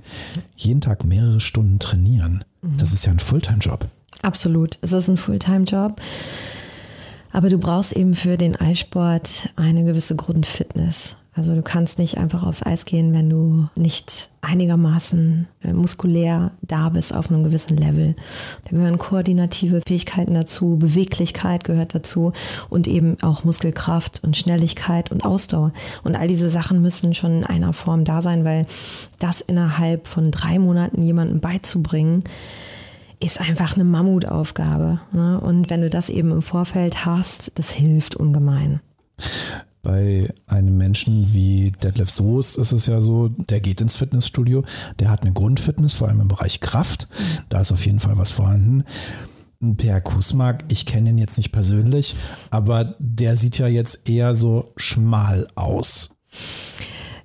jeden 0.56 0.80
Tag 0.80 1.04
mehrere 1.04 1.40
Stunden 1.40 1.78
trainieren. 1.78 2.44
Das 2.62 2.92
ist 2.92 3.06
ja 3.06 3.12
ein 3.12 3.18
Fulltime-Job. 3.18 3.86
Absolut, 4.22 4.78
es 4.80 4.92
ist 4.92 5.08
ein 5.08 5.16
Fulltime-Job. 5.16 6.00
Aber 7.32 7.50
du 7.50 7.58
brauchst 7.58 7.92
eben 7.92 8.14
für 8.14 8.36
den 8.36 8.56
Eissport 8.56 9.50
eine 9.56 9.84
gewisse 9.84 10.16
Grundfitness. 10.16 11.16
Also 11.38 11.54
du 11.54 11.62
kannst 11.62 12.00
nicht 12.00 12.18
einfach 12.18 12.42
aufs 12.42 12.64
Eis 12.64 12.84
gehen, 12.84 13.12
wenn 13.12 13.30
du 13.30 13.68
nicht 13.76 14.28
einigermaßen 14.40 15.46
äh, 15.62 15.72
muskulär 15.72 16.50
da 16.62 16.88
bist 16.88 17.14
auf 17.14 17.30
einem 17.30 17.44
gewissen 17.44 17.76
Level. 17.76 18.16
Da 18.64 18.70
gehören 18.72 18.98
koordinative 18.98 19.80
Fähigkeiten 19.86 20.34
dazu, 20.34 20.76
Beweglichkeit 20.78 21.62
gehört 21.62 21.94
dazu 21.94 22.32
und 22.70 22.88
eben 22.88 23.16
auch 23.22 23.44
Muskelkraft 23.44 24.24
und 24.24 24.36
Schnelligkeit 24.36 25.12
und 25.12 25.24
Ausdauer. 25.24 25.72
Und 26.02 26.16
all 26.16 26.26
diese 26.26 26.50
Sachen 26.50 26.82
müssen 26.82 27.14
schon 27.14 27.38
in 27.38 27.44
einer 27.44 27.72
Form 27.72 28.02
da 28.02 28.20
sein, 28.20 28.44
weil 28.44 28.66
das 29.20 29.40
innerhalb 29.40 30.08
von 30.08 30.32
drei 30.32 30.58
Monaten 30.58 31.02
jemandem 31.02 31.40
beizubringen, 31.40 32.24
ist 33.20 33.40
einfach 33.40 33.76
eine 33.76 33.84
Mammutaufgabe. 33.84 35.00
Ne? 35.12 35.40
Und 35.40 35.70
wenn 35.70 35.82
du 35.82 35.90
das 35.90 36.08
eben 36.08 36.32
im 36.32 36.42
Vorfeld 36.42 37.06
hast, 37.06 37.52
das 37.54 37.70
hilft 37.70 38.16
ungemein 38.16 38.80
bei 39.88 40.28
einem 40.46 40.76
Menschen 40.76 41.32
wie 41.32 41.72
Detlef 41.82 42.10
Soos 42.10 42.56
ist 42.56 42.72
es 42.72 42.84
ja 42.84 43.00
so, 43.00 43.28
der 43.28 43.60
geht 43.60 43.80
ins 43.80 43.94
Fitnessstudio, 43.94 44.62
der 44.98 45.10
hat 45.10 45.22
eine 45.22 45.32
Grundfitness, 45.32 45.94
vor 45.94 46.08
allem 46.08 46.20
im 46.20 46.28
Bereich 46.28 46.60
Kraft. 46.60 47.08
Da 47.48 47.62
ist 47.62 47.72
auf 47.72 47.86
jeden 47.86 47.98
Fall 47.98 48.18
was 48.18 48.30
vorhanden. 48.30 48.84
Per 49.78 50.02
Kusmark, 50.02 50.64
ich 50.68 50.84
kenne 50.84 51.08
ihn 51.08 51.16
jetzt 51.16 51.38
nicht 51.38 51.52
persönlich, 51.52 52.16
aber 52.50 52.96
der 52.98 53.34
sieht 53.34 53.56
ja 53.56 53.66
jetzt 53.66 54.06
eher 54.06 54.34
so 54.34 54.74
schmal 54.76 55.48
aus. 55.54 56.10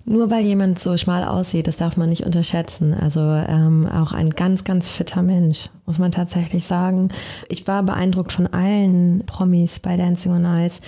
Nur 0.05 0.32
weil 0.32 0.46
jemand 0.46 0.79
so 0.79 0.96
schmal 0.96 1.25
aussieht, 1.25 1.67
das 1.67 1.75
darf 1.75 1.98
man 1.98 2.08
nicht 2.08 2.25
unterschätzen. 2.25 2.93
Also 2.93 3.20
ähm, 3.20 3.86
auch 3.88 4.13
ein 4.13 4.29
ganz, 4.29 4.63
ganz 4.63 4.88
fitter 4.88 5.22
Mensch, 5.22 5.70
muss 5.86 6.00
man 6.00 6.12
tatsächlich 6.12 6.63
sagen. 6.65 7.10
Ich 7.50 7.67
war 7.67 7.84
beeindruckt 7.84 8.32
von 8.32 8.48
allen 8.48 9.25
Promis 9.25 9.79
bei 9.79 9.98
Dancing 9.98 10.32
on 10.32 10.46
Ice 10.46 10.79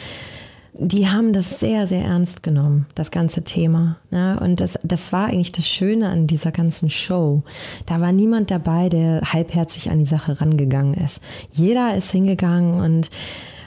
die 0.77 1.07
haben 1.07 1.31
das 1.31 1.59
sehr, 1.59 1.87
sehr 1.87 2.03
ernst 2.03 2.43
genommen, 2.43 2.85
das 2.95 3.11
ganze 3.11 3.43
Thema. 3.43 3.97
Ne? 4.11 4.37
Und 4.41 4.59
das, 4.59 4.77
das 4.83 5.13
war 5.13 5.27
eigentlich 5.27 5.53
das 5.53 5.67
Schöne 5.67 6.09
an 6.09 6.27
dieser 6.27 6.51
ganzen 6.51 6.89
Show. 6.89 7.43
Da 7.85 8.01
war 8.01 8.11
niemand 8.11 8.51
dabei, 8.51 8.89
der 8.89 9.21
halbherzig 9.21 9.89
an 9.89 9.99
die 9.99 10.05
Sache 10.05 10.41
rangegangen 10.41 10.93
ist. 10.95 11.21
Jeder 11.51 11.95
ist 11.95 12.11
hingegangen 12.11 12.81
und 12.81 13.09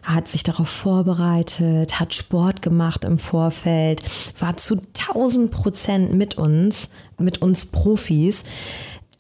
hat 0.03 0.29
sich 0.29 0.43
darauf 0.43 0.69
vorbereitet, 0.69 2.01
hat 2.01 2.15
Sport 2.15 2.63
gemacht 2.63 3.05
im 3.05 3.19
Vorfeld, 3.19 4.03
war 4.41 4.57
zu 4.57 4.77
1000 4.77 5.51
Prozent 5.51 6.15
mit 6.15 6.37
uns, 6.37 6.91
mit 7.19 7.43
uns 7.43 7.67
Profis. 7.67 8.45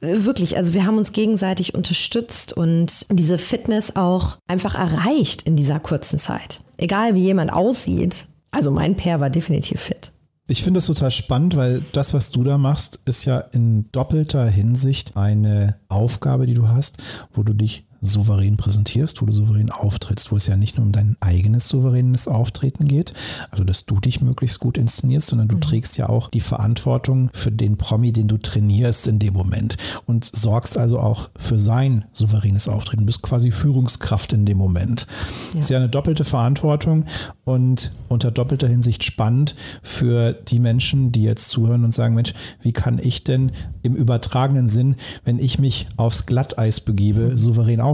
Wirklich, 0.00 0.56
also 0.56 0.74
wir 0.74 0.86
haben 0.86 0.98
uns 0.98 1.12
gegenseitig 1.12 1.74
unterstützt 1.74 2.52
und 2.52 3.06
diese 3.10 3.38
Fitness 3.38 3.96
auch 3.96 4.38
einfach 4.46 4.74
erreicht 4.74 5.42
in 5.42 5.56
dieser 5.56 5.80
kurzen 5.80 6.18
Zeit. 6.18 6.60
Egal 6.76 7.14
wie 7.14 7.22
jemand 7.22 7.52
aussieht. 7.52 8.28
Also 8.50 8.70
mein 8.70 8.96
Pair 8.96 9.20
war 9.20 9.30
definitiv 9.30 9.80
fit. 9.80 10.12
Ich 10.46 10.62
finde 10.62 10.78
das 10.78 10.86
total 10.86 11.10
spannend, 11.10 11.56
weil 11.56 11.82
das, 11.92 12.14
was 12.14 12.30
du 12.30 12.42
da 12.42 12.56
machst, 12.56 13.00
ist 13.04 13.26
ja 13.26 13.38
in 13.38 13.90
doppelter 13.92 14.46
Hinsicht 14.46 15.16
eine 15.16 15.78
Aufgabe, 15.88 16.46
die 16.46 16.54
du 16.54 16.68
hast, 16.68 16.98
wo 17.32 17.42
du 17.42 17.52
dich 17.52 17.87
souverän 18.00 18.56
präsentierst, 18.56 19.20
wo 19.20 19.26
du 19.26 19.32
souverän 19.32 19.70
auftrittst, 19.70 20.30
wo 20.30 20.36
es 20.36 20.46
ja 20.46 20.56
nicht 20.56 20.76
nur 20.76 20.86
um 20.86 20.92
dein 20.92 21.16
eigenes 21.20 21.68
souveränes 21.68 22.28
Auftreten 22.28 22.86
geht, 22.86 23.12
also 23.50 23.64
dass 23.64 23.86
du 23.86 24.00
dich 24.00 24.20
möglichst 24.20 24.60
gut 24.60 24.78
inszenierst, 24.78 25.28
sondern 25.28 25.48
du 25.48 25.56
mhm. 25.56 25.60
trägst 25.62 25.98
ja 25.98 26.08
auch 26.08 26.30
die 26.30 26.40
Verantwortung 26.40 27.30
für 27.32 27.50
den 27.50 27.76
Promi, 27.76 28.12
den 28.12 28.28
du 28.28 28.38
trainierst 28.38 29.08
in 29.08 29.18
dem 29.18 29.34
Moment 29.34 29.76
und 30.06 30.24
sorgst 30.24 30.78
also 30.78 31.00
auch 31.00 31.30
für 31.36 31.58
sein 31.58 32.04
souveränes 32.12 32.68
Auftreten, 32.68 33.02
du 33.02 33.06
bist 33.06 33.22
quasi 33.22 33.50
Führungskraft 33.50 34.32
in 34.32 34.46
dem 34.46 34.58
Moment. 34.58 35.06
Ja. 35.54 35.60
Ist 35.60 35.70
ja 35.70 35.78
eine 35.78 35.88
doppelte 35.88 36.24
Verantwortung 36.24 37.04
und 37.44 37.92
unter 38.08 38.30
doppelter 38.30 38.68
Hinsicht 38.68 39.04
spannend 39.04 39.56
für 39.82 40.32
die 40.32 40.60
Menschen, 40.60 41.12
die 41.12 41.22
jetzt 41.22 41.48
zuhören 41.48 41.84
und 41.84 41.92
sagen, 41.92 42.14
Mensch, 42.14 42.34
wie 42.60 42.72
kann 42.72 42.98
ich 43.02 43.24
denn 43.24 43.52
im 43.82 43.94
übertragenen 43.94 44.68
Sinn, 44.68 44.96
wenn 45.24 45.38
ich 45.38 45.58
mich 45.58 45.88
aufs 45.96 46.26
Glatteis 46.26 46.80
begebe, 46.80 47.36
souverän 47.36 47.80
auftreten. 47.80 47.87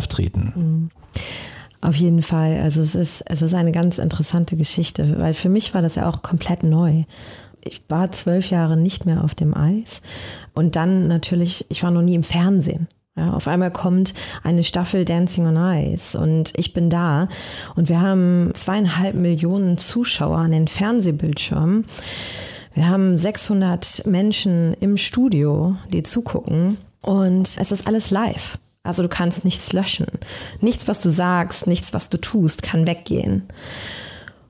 Mhm. 0.57 0.91
Auf 1.81 1.97
jeden 1.97 2.23
Fall. 2.23 2.61
Also 2.63 2.81
es 2.81 2.95
ist, 2.95 3.23
es 3.27 3.43
ist 3.43 3.53
eine 3.53 3.71
ganz 3.71 3.99
interessante 3.99 4.57
Geschichte, 4.57 5.21
weil 5.21 5.35
für 5.35 5.51
mich 5.51 5.75
war 5.75 5.83
das 5.83 5.97
ja 5.97 6.09
auch 6.09 6.23
komplett 6.23 6.63
neu. 6.63 7.05
Ich 7.63 7.83
war 7.89 8.11
zwölf 8.11 8.51
Jahre 8.51 8.79
nicht 8.79 9.05
mehr 9.05 9.23
auf 9.23 9.35
dem 9.35 9.55
Eis 9.55 10.01
und 10.55 10.77
dann 10.77 11.09
natürlich, 11.09 11.67
ich 11.69 11.83
war 11.83 11.91
noch 11.91 12.03
nie 12.03 12.15
im 12.15 12.23
Fernsehen. 12.23 12.89
Ja, 13.17 13.35
auf 13.35 13.47
einmal 13.47 13.71
kommt 13.71 14.13
eine 14.43 14.65
Staffel 14.65 15.05
Dancing 15.05 15.47
on 15.47 15.57
Ice 15.57 16.19
und 16.19 16.53
ich 16.57 16.73
bin 16.73 16.91
da 16.91 17.29
und 17.77 17.89
wir 17.89 18.01
haben 18.01 18.51
zweieinhalb 18.55 19.15
Millionen 19.15 19.79
Zuschauer 19.79 20.39
an 20.39 20.51
den 20.51 20.67
Fernsehbildschirmen. 20.67 21.87
Wir 22.73 22.89
haben 22.89 23.17
600 23.17 24.07
Menschen 24.07 24.75
im 24.81 24.97
Studio, 24.97 25.77
die 25.93 26.03
zugucken 26.03 26.77
und 27.03 27.57
es 27.57 27.71
ist 27.71 27.87
alles 27.87 28.11
live. 28.11 28.59
Also 28.85 29.03
du 29.03 29.09
kannst 29.09 29.45
nichts 29.45 29.73
löschen. 29.73 30.07
Nichts, 30.61 30.87
was 30.87 31.03
du 31.03 31.09
sagst, 31.09 31.67
nichts, 31.67 31.93
was 31.93 32.11
du 32.11 32.21
tust, 32.21 32.63
kann 32.63 32.87
weggehen. 32.87 33.49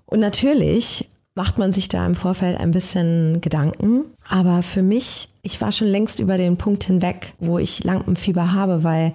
Und 0.05 0.21
natürlich 0.21 1.09
macht 1.35 1.57
man 1.57 1.73
sich 1.73 1.89
da 1.89 2.05
im 2.05 2.15
Vorfeld 2.15 2.59
ein 2.59 2.73
bisschen 2.73 3.41
Gedanken. 3.41 4.05
Aber 4.29 4.63
für 4.63 4.83
mich, 4.83 5.29
ich 5.43 5.61
war 5.61 5.73
schon 5.73 5.89
längst 5.89 6.19
über 6.19 6.37
den 6.37 6.57
Punkt 6.57 6.85
hinweg, 6.85 7.35
wo 7.39 7.59
ich 7.59 7.85
Lampenfieber 7.85 8.53
habe, 8.53 8.85
weil 8.85 9.15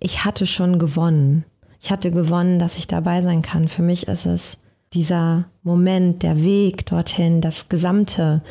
ich 0.00 0.24
hatte 0.24 0.46
schon 0.46 0.78
gewonnen. 0.78 1.44
Ich 1.80 1.90
hatte 1.90 2.10
gewonnen, 2.10 2.58
dass 2.58 2.76
ich 2.76 2.86
dabei 2.86 3.22
sein 3.22 3.42
kann. 3.42 3.68
Für 3.68 3.82
mich 3.82 4.08
ist 4.08 4.24
es 4.24 4.58
dieser 4.94 5.46
Moment, 5.62 6.22
der 6.22 6.42
Weg 6.42 6.86
dorthin, 6.86 7.40
das 7.40 7.68
Gesamte. 7.68 8.42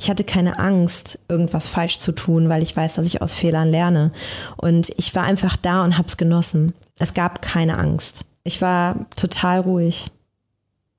Ich 0.00 0.10
hatte 0.10 0.24
keine 0.24 0.58
Angst, 0.58 1.18
irgendwas 1.28 1.68
falsch 1.68 1.98
zu 2.00 2.12
tun, 2.12 2.48
weil 2.48 2.62
ich 2.62 2.76
weiß, 2.76 2.94
dass 2.94 3.06
ich 3.06 3.22
aus 3.22 3.34
Fehlern 3.34 3.68
lerne. 3.68 4.10
Und 4.56 4.90
ich 4.98 5.14
war 5.14 5.24
einfach 5.24 5.56
da 5.56 5.84
und 5.84 5.96
hab's 5.96 6.16
genossen. 6.16 6.74
Es 6.98 7.14
gab 7.14 7.40
keine 7.40 7.78
Angst. 7.78 8.24
Ich 8.44 8.60
war 8.60 9.08
total 9.10 9.60
ruhig. 9.60 10.06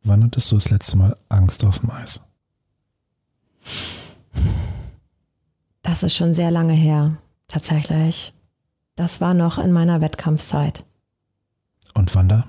Wann 0.03 0.23
hattest 0.23 0.51
du 0.51 0.55
das 0.55 0.69
letzte 0.69 0.97
Mal 0.97 1.15
Angst 1.29 1.65
auf 1.65 1.79
dem 1.79 1.91
Eis? 1.91 2.21
Das 5.81 6.03
ist 6.03 6.15
schon 6.15 6.33
sehr 6.33 6.51
lange 6.51 6.73
her, 6.73 7.17
tatsächlich. 7.47 8.33
Das 8.95 9.21
war 9.21 9.33
noch 9.33 9.57
in 9.57 9.71
meiner 9.71 10.01
Wettkampfzeit. 10.01 10.85
Und 11.93 12.13
wann 12.15 12.29
da? 12.29 12.45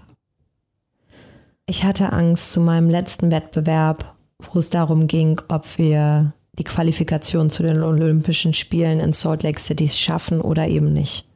Ich 1.66 1.84
hatte 1.84 2.12
Angst 2.12 2.52
zu 2.52 2.60
meinem 2.60 2.90
letzten 2.90 3.30
Wettbewerb, 3.30 4.14
wo 4.38 4.58
es 4.58 4.68
darum 4.68 5.06
ging, 5.06 5.40
ob 5.48 5.78
wir 5.78 6.34
die 6.58 6.64
Qualifikation 6.64 7.48
zu 7.50 7.62
den 7.62 7.82
Olympischen 7.82 8.52
Spielen 8.52 9.00
in 9.00 9.12
Salt 9.14 9.42
Lake 9.42 9.58
City 9.58 9.88
schaffen 9.88 10.40
oder 10.40 10.68
eben 10.68 10.92
nicht. 10.92 11.26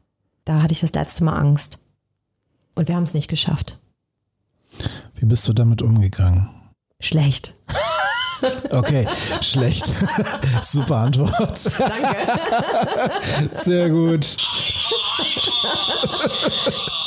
Da 0.45 0.63
hatte 0.63 0.73
ich 0.73 0.81
das 0.81 0.93
letzte 0.93 1.25
Mal 1.25 1.39
Angst. 1.39 1.79
Und 2.75 2.89
wir 2.89 2.95
haben 2.95 3.05
es 3.05 3.15
nicht 3.15 3.29
geschafft. 3.29 3.79
Wie 5.17 5.25
bist 5.25 5.49
du 5.49 5.53
damit 5.53 5.83
umgegangen? 5.83 6.51
Schlecht. 7.01 7.55
Okay, 8.71 9.09
schlecht. 9.41 9.87
Super 10.63 10.97
Antwort. 10.99 11.59
Danke. 11.81 12.17
Sehr 13.65 13.91
gut. 13.91 14.37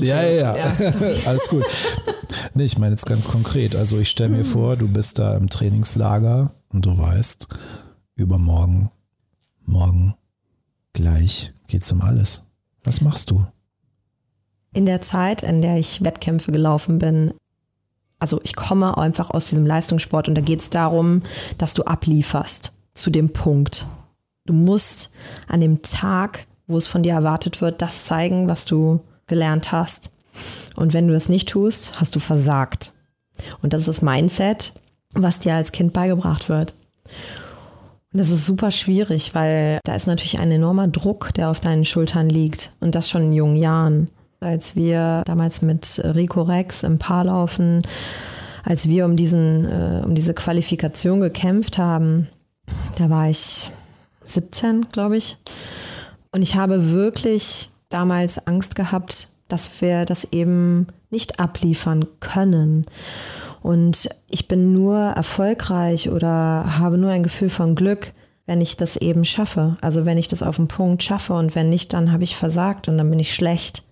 Ja, 0.00 0.22
ja, 0.22 0.56
ja. 0.56 0.72
Alles 1.26 1.48
gut. 1.48 1.64
Nee, 2.54 2.64
ich 2.64 2.78
meine 2.78 2.94
jetzt 2.94 3.06
ganz 3.06 3.28
konkret. 3.28 3.76
Also 3.76 3.98
ich 3.98 4.10
stelle 4.10 4.30
mir 4.30 4.44
vor, 4.44 4.76
du 4.76 4.88
bist 4.88 5.18
da 5.18 5.36
im 5.36 5.48
Trainingslager 5.48 6.52
und 6.68 6.86
du 6.86 6.96
weißt, 6.96 7.48
übermorgen, 8.14 8.90
morgen, 9.64 10.14
gleich 10.92 11.52
geht's 11.68 11.90
um 11.92 12.02
alles. 12.02 12.44
Was 12.84 13.00
machst 13.00 13.30
du? 13.30 13.46
In 14.72 14.86
der 14.86 15.00
Zeit, 15.00 15.42
in 15.42 15.62
der 15.62 15.78
ich 15.78 16.04
Wettkämpfe 16.04 16.52
gelaufen 16.52 16.98
bin, 16.98 17.34
also 18.18 18.40
ich 18.44 18.54
komme 18.54 18.96
einfach 18.98 19.30
aus 19.30 19.48
diesem 19.48 19.66
Leistungssport 19.66 20.28
und 20.28 20.34
da 20.34 20.42
geht 20.42 20.60
es 20.60 20.70
darum, 20.70 21.22
dass 21.58 21.74
du 21.74 21.82
ablieferst 21.84 22.72
zu 22.94 23.10
dem 23.10 23.32
Punkt. 23.32 23.86
Du 24.44 24.52
musst 24.52 25.10
an 25.48 25.60
dem 25.60 25.82
Tag 25.82 26.46
wo 26.70 26.78
es 26.78 26.86
von 26.86 27.02
dir 27.02 27.14
erwartet 27.14 27.60
wird, 27.60 27.82
das 27.82 28.04
zeigen, 28.04 28.48
was 28.48 28.64
du 28.64 29.00
gelernt 29.26 29.72
hast. 29.72 30.10
Und 30.76 30.92
wenn 30.92 31.08
du 31.08 31.14
es 31.14 31.28
nicht 31.28 31.48
tust, 31.48 32.00
hast 32.00 32.14
du 32.14 32.20
versagt. 32.20 32.92
Und 33.62 33.72
das 33.72 33.80
ist 33.80 33.88
das 33.88 34.02
Mindset, 34.02 34.72
was 35.12 35.38
dir 35.38 35.54
als 35.54 35.72
Kind 35.72 35.92
beigebracht 35.92 36.48
wird. 36.48 36.74
Und 38.12 38.18
das 38.18 38.30
ist 38.30 38.44
super 38.44 38.70
schwierig, 38.70 39.34
weil 39.34 39.78
da 39.84 39.94
ist 39.94 40.06
natürlich 40.06 40.40
ein 40.40 40.50
enormer 40.50 40.88
Druck, 40.88 41.32
der 41.34 41.48
auf 41.48 41.60
deinen 41.60 41.84
Schultern 41.84 42.28
liegt. 42.28 42.72
Und 42.80 42.94
das 42.94 43.08
schon 43.08 43.22
in 43.22 43.32
jungen 43.32 43.56
Jahren. 43.56 44.10
Als 44.40 44.74
wir 44.74 45.22
damals 45.26 45.60
mit 45.60 46.00
Rico 46.02 46.42
Rex 46.42 46.82
im 46.82 46.98
Paarlaufen, 46.98 47.82
als 48.64 48.88
wir 48.88 49.04
um, 49.04 49.16
diesen, 49.16 49.66
äh, 49.66 50.02
um 50.04 50.14
diese 50.14 50.34
Qualifikation 50.34 51.20
gekämpft 51.20 51.78
haben, 51.78 52.26
da 52.98 53.10
war 53.10 53.28
ich 53.28 53.70
17, 54.24 54.86
glaube 54.92 55.18
ich. 55.18 55.36
Und 56.32 56.42
ich 56.42 56.54
habe 56.54 56.92
wirklich 56.92 57.70
damals 57.88 58.46
Angst 58.46 58.74
gehabt, 58.76 59.28
dass 59.48 59.80
wir 59.80 60.04
das 60.04 60.28
eben 60.32 60.86
nicht 61.10 61.40
abliefern 61.40 62.06
können. 62.20 62.86
Und 63.62 64.08
ich 64.28 64.48
bin 64.48 64.72
nur 64.72 64.98
erfolgreich 64.98 66.08
oder 66.08 66.78
habe 66.78 66.98
nur 66.98 67.10
ein 67.10 67.22
Gefühl 67.22 67.50
von 67.50 67.74
Glück, 67.74 68.12
wenn 68.46 68.60
ich 68.60 68.76
das 68.76 68.96
eben 68.96 69.24
schaffe. 69.24 69.76
Also 69.80 70.04
wenn 70.04 70.18
ich 70.18 70.28
das 70.28 70.42
auf 70.42 70.56
den 70.56 70.68
Punkt 70.68 71.02
schaffe 71.02 71.34
und 71.34 71.54
wenn 71.54 71.68
nicht, 71.68 71.92
dann 71.92 72.12
habe 72.12 72.24
ich 72.24 72.36
versagt 72.36 72.88
und 72.88 72.96
dann 72.96 73.10
bin 73.10 73.18
ich 73.18 73.34
schlecht. 73.34 73.84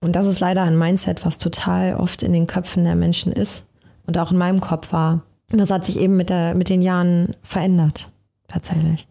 Und 0.00 0.14
das 0.14 0.26
ist 0.26 0.40
leider 0.40 0.62
ein 0.62 0.78
Mindset, 0.78 1.24
was 1.24 1.38
total 1.38 1.96
oft 1.96 2.22
in 2.22 2.32
den 2.32 2.46
Köpfen 2.46 2.84
der 2.84 2.94
Menschen 2.94 3.32
ist 3.32 3.64
und 4.06 4.18
auch 4.18 4.30
in 4.30 4.38
meinem 4.38 4.60
Kopf 4.60 4.92
war. 4.92 5.22
Und 5.50 5.58
das 5.58 5.70
hat 5.70 5.84
sich 5.84 5.98
eben 5.98 6.16
mit, 6.16 6.30
der, 6.30 6.54
mit 6.54 6.68
den 6.68 6.82
Jahren 6.82 7.34
verändert, 7.42 8.10
tatsächlich. 8.46 9.07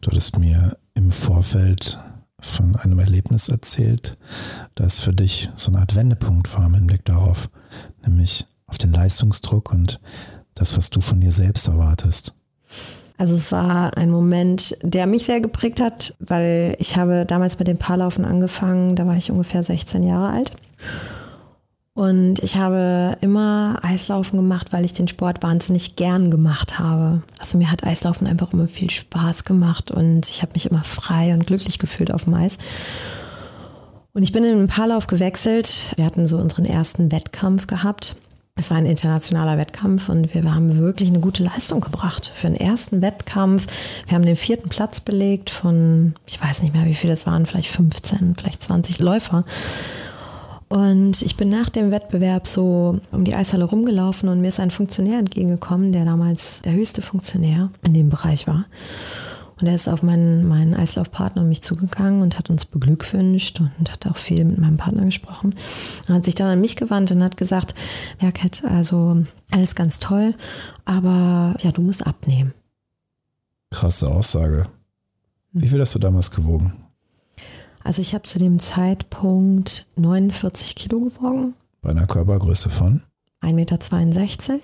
Du 0.00 0.10
hattest 0.10 0.38
mir 0.38 0.76
im 0.94 1.10
Vorfeld 1.10 1.98
von 2.40 2.76
einem 2.76 2.98
Erlebnis 2.98 3.48
erzählt, 3.48 4.16
das 4.74 5.00
für 5.00 5.12
dich 5.12 5.50
so 5.56 5.70
eine 5.70 5.80
Art 5.80 5.96
Wendepunkt 5.96 6.54
war 6.56 6.66
im 6.66 6.74
Hinblick 6.74 7.04
darauf, 7.04 7.48
nämlich 8.04 8.46
auf 8.66 8.78
den 8.78 8.92
Leistungsdruck 8.92 9.72
und 9.72 10.00
das, 10.54 10.76
was 10.76 10.90
du 10.90 11.00
von 11.00 11.20
dir 11.20 11.32
selbst 11.32 11.68
erwartest. 11.68 12.34
Also 13.18 13.34
es 13.34 13.50
war 13.50 13.96
ein 13.96 14.10
Moment, 14.10 14.76
der 14.82 15.06
mich 15.06 15.24
sehr 15.24 15.40
geprägt 15.40 15.80
hat, 15.80 16.14
weil 16.18 16.76
ich 16.78 16.96
habe 16.96 17.24
damals 17.24 17.58
mit 17.58 17.68
dem 17.68 17.78
Paarlaufen 17.78 18.24
angefangen, 18.24 18.94
da 18.94 19.06
war 19.06 19.16
ich 19.16 19.30
ungefähr 19.30 19.62
16 19.62 20.02
Jahre 20.02 20.30
alt. 20.30 20.52
Und 21.96 22.40
ich 22.40 22.58
habe 22.58 23.16
immer 23.22 23.78
Eislaufen 23.80 24.36
gemacht, 24.36 24.74
weil 24.74 24.84
ich 24.84 24.92
den 24.92 25.08
Sport 25.08 25.42
wahnsinnig 25.42 25.96
gern 25.96 26.30
gemacht 26.30 26.78
habe. 26.78 27.22
Also 27.38 27.56
mir 27.56 27.70
hat 27.70 27.84
Eislaufen 27.84 28.26
einfach 28.26 28.52
immer 28.52 28.68
viel 28.68 28.90
Spaß 28.90 29.44
gemacht 29.44 29.90
und 29.90 30.28
ich 30.28 30.42
habe 30.42 30.52
mich 30.52 30.70
immer 30.70 30.84
frei 30.84 31.32
und 31.32 31.46
glücklich 31.46 31.78
gefühlt 31.78 32.12
auf 32.12 32.24
dem 32.24 32.34
Eis. 32.34 32.58
Und 34.12 34.22
ich 34.22 34.32
bin 34.32 34.44
in 34.44 34.58
den 34.58 34.66
Paarlauf 34.66 35.06
gewechselt. 35.06 35.94
Wir 35.96 36.04
hatten 36.04 36.26
so 36.26 36.36
unseren 36.36 36.66
ersten 36.66 37.10
Wettkampf 37.12 37.66
gehabt. 37.66 38.16
Es 38.56 38.70
war 38.70 38.76
ein 38.76 38.84
internationaler 38.84 39.56
Wettkampf 39.56 40.10
und 40.10 40.34
wir 40.34 40.54
haben 40.54 40.78
wirklich 40.78 41.08
eine 41.08 41.20
gute 41.20 41.44
Leistung 41.44 41.80
gebracht 41.80 42.30
für 42.34 42.48
den 42.48 42.56
ersten 42.56 43.00
Wettkampf. 43.00 43.66
Wir 44.06 44.16
haben 44.16 44.26
den 44.26 44.36
vierten 44.36 44.68
Platz 44.68 45.00
belegt 45.00 45.48
von, 45.48 46.12
ich 46.26 46.42
weiß 46.42 46.62
nicht 46.62 46.74
mehr, 46.74 46.84
wie 46.84 46.94
viele 46.94 47.14
es 47.14 47.24
waren, 47.24 47.46
vielleicht 47.46 47.70
15, 47.70 48.34
vielleicht 48.36 48.62
20 48.62 48.98
Läufer. 48.98 49.46
Und 50.68 51.22
ich 51.22 51.36
bin 51.36 51.48
nach 51.48 51.68
dem 51.68 51.92
Wettbewerb 51.92 52.46
so 52.46 53.00
um 53.12 53.24
die 53.24 53.34
Eishalle 53.34 53.64
rumgelaufen 53.64 54.28
und 54.28 54.40
mir 54.40 54.48
ist 54.48 54.58
ein 54.58 54.72
Funktionär 54.72 55.18
entgegengekommen, 55.18 55.92
der 55.92 56.04
damals 56.04 56.60
der 56.62 56.72
höchste 56.72 57.02
Funktionär 57.02 57.70
in 57.82 57.94
dem 57.94 58.10
Bereich 58.10 58.46
war. 58.48 58.64
Und 59.58 59.68
er 59.68 59.74
ist 59.74 59.88
auf 59.88 60.02
meinen, 60.02 60.46
meinen 60.46 60.74
Eislaufpartner 60.74 61.42
und 61.42 61.48
mich 61.48 61.62
zugegangen 61.62 62.20
und 62.20 62.36
hat 62.36 62.50
uns 62.50 62.66
beglückwünscht 62.66 63.60
und 63.60 63.90
hat 63.90 64.06
auch 64.06 64.16
viel 64.16 64.44
mit 64.44 64.58
meinem 64.58 64.76
Partner 64.76 65.04
gesprochen. 65.04 65.54
Er 66.08 66.16
hat 66.16 66.26
sich 66.26 66.34
dann 66.34 66.48
an 66.48 66.60
mich 66.60 66.76
gewandt 66.76 67.10
und 67.12 67.22
hat 67.22 67.38
gesagt, 67.38 67.74
ja 68.20 68.30
Kat, 68.32 68.64
also 68.64 69.24
alles 69.50 69.74
ganz 69.74 69.98
toll, 69.98 70.34
aber 70.84 71.54
ja, 71.60 71.70
du 71.70 71.80
musst 71.80 72.06
abnehmen. 72.06 72.52
Krasse 73.70 74.08
Aussage. 74.10 74.66
Wie 75.52 75.68
viel 75.68 75.80
hast 75.80 75.94
du 75.94 75.98
damals 75.98 76.30
gewogen? 76.30 76.85
Also 77.86 78.02
ich 78.02 78.14
habe 78.14 78.24
zu 78.24 78.40
dem 78.40 78.58
Zeitpunkt 78.58 79.86
49 79.94 80.74
Kilo 80.74 80.98
gewogen. 80.98 81.54
Bei 81.82 81.90
einer 81.90 82.08
Körpergröße 82.08 82.68
von? 82.68 83.04
1,62 83.42 83.52
Meter. 83.52 84.58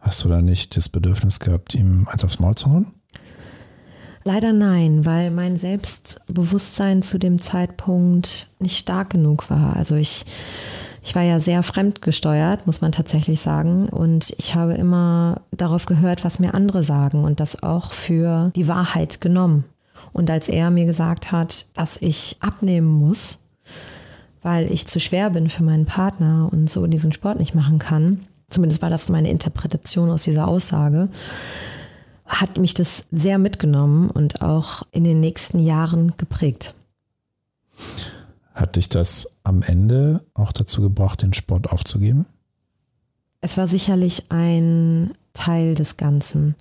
Hast 0.00 0.24
du 0.24 0.28
da 0.28 0.42
nicht 0.42 0.76
das 0.76 0.88
Bedürfnis 0.88 1.38
gehabt, 1.38 1.76
ihm 1.76 2.08
eins 2.10 2.24
aufs 2.24 2.40
Maul 2.40 2.56
zu 2.56 2.68
hauen? 2.68 2.90
Leider 4.24 4.52
nein, 4.52 5.06
weil 5.06 5.30
mein 5.30 5.56
Selbstbewusstsein 5.56 7.02
zu 7.02 7.18
dem 7.18 7.40
Zeitpunkt 7.40 8.48
nicht 8.58 8.78
stark 8.78 9.10
genug 9.10 9.48
war. 9.48 9.76
Also 9.76 9.94
ich, 9.94 10.24
ich 11.04 11.14
war 11.14 11.22
ja 11.22 11.38
sehr 11.38 11.62
fremdgesteuert, 11.62 12.66
muss 12.66 12.80
man 12.80 12.90
tatsächlich 12.90 13.40
sagen. 13.40 13.88
Und 13.88 14.34
ich 14.38 14.56
habe 14.56 14.74
immer 14.74 15.42
darauf 15.52 15.86
gehört, 15.86 16.24
was 16.24 16.40
mir 16.40 16.52
andere 16.52 16.82
sagen 16.82 17.22
und 17.22 17.38
das 17.38 17.62
auch 17.62 17.92
für 17.92 18.50
die 18.56 18.66
Wahrheit 18.66 19.20
genommen. 19.20 19.66
Und 20.12 20.30
als 20.30 20.48
er 20.48 20.70
mir 20.70 20.86
gesagt 20.86 21.32
hat, 21.32 21.66
dass 21.74 21.96
ich 21.96 22.36
abnehmen 22.40 22.88
muss, 22.88 23.38
weil 24.42 24.70
ich 24.70 24.86
zu 24.86 25.00
schwer 25.00 25.30
bin 25.30 25.50
für 25.50 25.62
meinen 25.62 25.86
Partner 25.86 26.48
und 26.50 26.70
so 26.70 26.86
diesen 26.86 27.12
Sport 27.12 27.38
nicht 27.38 27.54
machen 27.54 27.78
kann, 27.78 28.20
zumindest 28.48 28.82
war 28.82 28.90
das 28.90 29.08
meine 29.08 29.30
Interpretation 29.30 30.10
aus 30.10 30.22
dieser 30.22 30.46
Aussage, 30.46 31.08
hat 32.26 32.58
mich 32.58 32.74
das 32.74 33.06
sehr 33.10 33.38
mitgenommen 33.38 34.10
und 34.10 34.42
auch 34.42 34.82
in 34.90 35.04
den 35.04 35.20
nächsten 35.20 35.58
Jahren 35.58 36.12
geprägt. 36.16 36.74
Hat 38.54 38.76
dich 38.76 38.88
das 38.88 39.30
am 39.44 39.62
Ende 39.62 40.24
auch 40.34 40.52
dazu 40.52 40.80
gebracht, 40.80 41.22
den 41.22 41.34
Sport 41.34 41.70
aufzugeben? 41.70 42.26
Es 43.40 43.56
war 43.56 43.66
sicherlich 43.66 44.30
ein 44.30 45.12
Teil 45.34 45.74
des 45.74 45.96
Ganzen, 45.96 46.56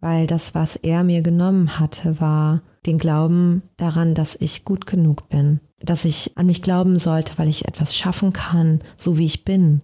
weil 0.00 0.26
das, 0.26 0.54
was 0.54 0.76
er 0.76 1.04
mir 1.04 1.22
genommen 1.22 1.78
hatte, 1.78 2.20
war 2.20 2.62
den 2.86 2.98
Glauben 2.98 3.62
daran, 3.76 4.14
dass 4.14 4.36
ich 4.36 4.64
gut 4.64 4.86
genug 4.86 5.28
bin, 5.28 5.60
dass 5.80 6.04
ich 6.04 6.36
an 6.36 6.46
mich 6.46 6.62
glauben 6.62 6.98
sollte, 6.98 7.34
weil 7.36 7.48
ich 7.48 7.66
etwas 7.66 7.96
schaffen 7.96 8.32
kann, 8.32 8.78
so 8.96 9.18
wie 9.18 9.26
ich 9.26 9.44
bin. 9.44 9.82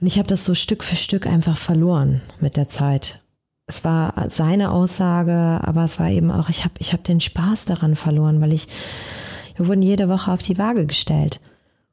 Und 0.00 0.06
ich 0.06 0.18
habe 0.18 0.28
das 0.28 0.44
so 0.44 0.54
Stück 0.54 0.84
für 0.84 0.96
Stück 0.96 1.26
einfach 1.26 1.58
verloren 1.58 2.20
mit 2.40 2.56
der 2.56 2.68
Zeit 2.68 3.20
es 3.68 3.84
war 3.84 4.14
seine 4.28 4.72
Aussage, 4.72 5.60
aber 5.62 5.84
es 5.84 6.00
war 6.00 6.10
eben 6.10 6.30
auch, 6.30 6.48
ich 6.48 6.64
habe 6.64 6.74
ich 6.78 6.94
hab 6.94 7.04
den 7.04 7.20
Spaß 7.20 7.66
daran 7.66 7.96
verloren, 7.96 8.40
weil 8.40 8.54
ich, 8.54 8.66
wir 9.56 9.66
wurden 9.66 9.82
jede 9.82 10.08
Woche 10.08 10.32
auf 10.32 10.40
die 10.40 10.56
Waage 10.56 10.86
gestellt. 10.86 11.40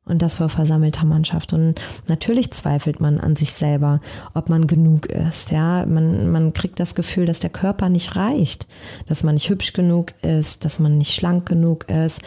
Und 0.06 0.22
das 0.22 0.40
war 0.40 0.50
versammelter 0.50 1.06
Mannschaft. 1.06 1.52
Und 1.54 1.82
natürlich 2.08 2.52
zweifelt 2.52 3.02
man 3.02 3.20
an 3.20 3.36
sich 3.36 3.54
selber, 3.54 4.02
ob 4.34 4.50
man 4.50 4.68
genug 4.68 5.08
ist. 5.08 5.52
Ja, 5.52 5.86
man, 5.86 6.30
man 6.30 6.54
kriegt 6.54 6.80
das 6.80 6.94
Gefühl, 6.94 7.26
dass 7.26 7.40
der 7.40 7.50
Körper 7.50 7.90
nicht 7.90 8.16
reicht, 8.16 8.68
dass 9.08 9.24
man 9.24 9.34
nicht 9.34 9.50
hübsch 9.50 9.74
genug 9.74 10.14
ist, 10.22 10.64
dass 10.64 10.80
man 10.80 10.98
nicht 10.98 11.14
schlank 11.14 11.48
genug 11.48 11.90
ist 11.90 12.22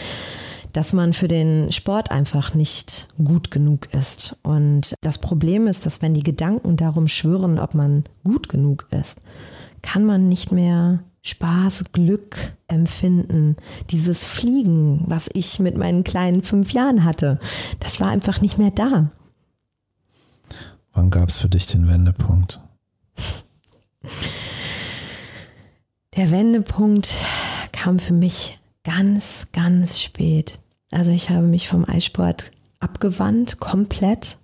dass 0.73 0.92
man 0.92 1.12
für 1.12 1.28
den 1.28 1.73
Sport 1.73 2.11
einfach 2.11 2.54
nicht 2.54 3.08
gut 3.16 3.50
genug 3.50 3.92
ist. 3.94 4.37
Und 4.42 4.94
das 5.00 5.18
Problem 5.18 5.66
ist, 5.66 5.87
dass 5.87 6.02
wenn 6.02 6.14
die 6.14 6.23
Gedanken 6.23 6.76
darum 6.76 7.08
schwören, 7.08 7.58
ob 7.58 7.75
man 7.75 8.04
gut 8.23 8.49
genug 8.49 8.87
ist, 8.90 9.18
kann 9.82 10.04
man 10.04 10.28
nicht 10.28 10.52
mehr 10.52 11.00
Spaß, 11.22 11.84
Glück 11.92 12.56
empfinden. 12.68 13.56
Dieses 13.90 14.25
Fliegen, 14.25 15.02
was 15.06 15.28
ich 15.32 15.58
mit 15.58 15.76
meinen 15.76 16.04
kleinen 16.04 16.42
fünf 16.42 16.72
Jahren 16.72 17.04
hatte, 17.04 17.38
das 17.80 18.00
war 18.00 18.10
einfach 18.10 18.40
nicht 18.40 18.58
mehr 18.58 18.70
da. 18.70 19.10
Wann 20.93 21.10
gab 21.10 21.28
es 21.28 21.38
für 21.38 21.49
dich 21.49 21.66
den 21.66 21.88
Wendepunkt? 21.88 22.60
Der 26.16 26.30
Wendepunkt 26.30 27.08
kam 27.73 27.99
für 27.99 28.14
mich 28.14 28.58
ganz, 28.82 29.49
ganz 29.52 30.00
spät. 30.00 30.58
Also 30.90 31.10
ich 31.10 31.30
habe 31.30 31.47
mich 31.47 31.69
vom 31.69 31.84
Eissport 31.84 32.50
abgewandt, 32.80 33.60
komplett. 33.60 34.38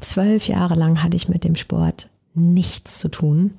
Zwölf 0.00 0.48
Jahre 0.48 0.74
lang 0.74 1.02
hatte 1.02 1.16
ich 1.16 1.28
mit 1.28 1.44
dem 1.44 1.56
Sport 1.56 2.10
nichts 2.34 2.98
zu 2.98 3.08
tun. 3.08 3.54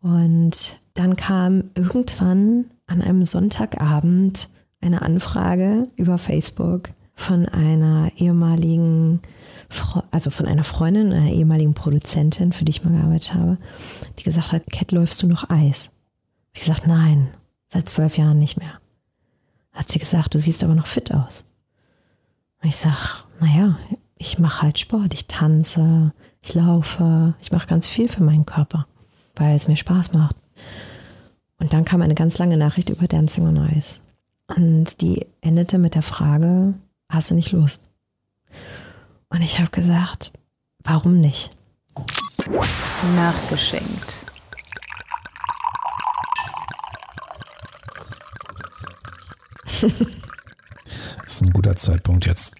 Und 0.00 0.78
dann 0.98 1.16
kam 1.16 1.70
irgendwann 1.74 2.66
an 2.86 3.02
einem 3.02 3.24
Sonntagabend 3.24 4.48
eine 4.80 5.02
Anfrage 5.02 5.88
über 5.96 6.18
Facebook 6.18 6.90
von 7.14 7.46
einer 7.46 8.12
ehemaligen, 8.16 9.20
also 10.10 10.30
von 10.30 10.46
einer 10.46 10.64
Freundin, 10.64 11.12
einer 11.12 11.30
ehemaligen 11.30 11.74
Produzentin, 11.74 12.52
für 12.52 12.64
die 12.64 12.70
ich 12.70 12.84
mal 12.84 12.92
gearbeitet 12.94 13.34
habe, 13.34 13.58
die 14.18 14.22
gesagt 14.22 14.52
hat, 14.52 14.70
Cat, 14.70 14.92
läufst 14.92 15.22
du 15.22 15.26
noch 15.26 15.50
Eis? 15.50 15.90
Ich 16.52 16.60
gesagt, 16.60 16.86
nein, 16.86 17.28
seit 17.66 17.88
zwölf 17.88 18.16
Jahren 18.16 18.38
nicht 18.38 18.56
mehr 18.56 18.80
hat 19.78 19.90
sie 19.92 20.00
gesagt, 20.00 20.34
du 20.34 20.38
siehst 20.40 20.64
aber 20.64 20.74
noch 20.74 20.88
fit 20.88 21.14
aus. 21.14 21.44
ich 22.62 22.76
sag, 22.76 23.24
naja, 23.40 23.78
ich 24.16 24.40
mache 24.40 24.62
halt 24.62 24.78
Sport, 24.80 25.14
ich 25.14 25.28
tanze, 25.28 26.12
ich 26.40 26.54
laufe, 26.54 27.34
ich 27.40 27.52
mache 27.52 27.68
ganz 27.68 27.86
viel 27.86 28.08
für 28.08 28.24
meinen 28.24 28.44
Körper, 28.44 28.88
weil 29.36 29.54
es 29.54 29.68
mir 29.68 29.76
Spaß 29.76 30.12
macht. 30.14 30.34
Und 31.58 31.72
dann 31.72 31.84
kam 31.84 32.02
eine 32.02 32.14
ganz 32.14 32.38
lange 32.38 32.56
Nachricht 32.56 32.88
über 32.90 33.06
Dancing 33.06 33.46
on 33.46 33.70
Ice. 33.76 34.00
Und 34.46 35.00
die 35.00 35.26
endete 35.40 35.78
mit 35.78 35.94
der 35.94 36.02
Frage, 36.02 36.74
hast 37.08 37.30
du 37.30 37.34
nicht 37.34 37.52
Lust? 37.52 37.82
Und 39.28 39.42
ich 39.42 39.58
habe 39.58 39.70
gesagt, 39.70 40.32
warum 40.84 41.20
nicht? 41.20 41.50
Nachgeschenkt. 43.16 44.24
das 49.64 49.82
ist 51.26 51.42
ein 51.42 51.50
guter 51.50 51.76
Zeitpunkt 51.76 52.26
jetzt. 52.26 52.56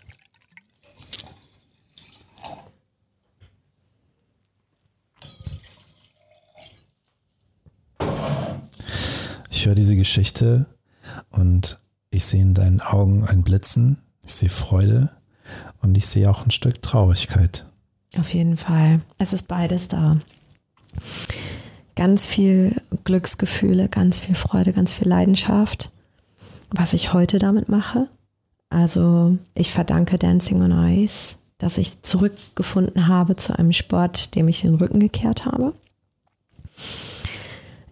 Ich 9.59 9.66
höre 9.66 9.75
diese 9.75 9.97
Geschichte 9.97 10.66
und 11.31 11.81
ich 12.11 12.25
sehe 12.25 12.42
in 12.42 12.55
deinen 12.55 12.81
Augen 12.81 13.25
ein 13.25 13.42
Blitzen, 13.42 13.99
ich 14.25 14.33
sehe 14.33 14.51
Freude 14.51 15.11
und 15.83 15.97
ich 15.97 16.07
sehe 16.07 16.31
auch 16.31 16.44
ein 16.47 16.53
Stück 16.53 16.81
Traurigkeit. 16.81 17.66
Auf 18.16 18.33
jeden 18.33 18.57
Fall. 18.57 19.01
Es 19.18 19.33
ist 19.33 19.49
beides 19.49 19.88
da. 19.88 20.16
Ganz 21.97 22.25
viel 22.25 22.81
Glücksgefühle, 23.03 23.88
ganz 23.88 24.21
viel 24.21 24.37
Freude, 24.37 24.73
ganz 24.73 24.94
viel 24.94 25.09
Leidenschaft 25.09 25.90
was 26.71 26.92
ich 26.92 27.12
heute 27.12 27.38
damit 27.38 27.68
mache. 27.68 28.09
Also 28.71 29.38
ich 29.55 29.71
verdanke 29.71 30.18
Dancing 30.18 30.62
on 30.62 30.73
Ice, 30.88 31.37
dass 31.59 31.79
ich 31.79 32.03
zurückgefunden 32.03 33.09
habe 33.09 33.37
zu 33.37 33.59
einem 33.59 33.73
Sport, 33.73 34.35
dem 34.35 34.49
ich 34.49 34.61
den 34.61 34.75
Rücken 34.75 35.01
gekehrt 35.01 35.47
habe. 35.47 35.75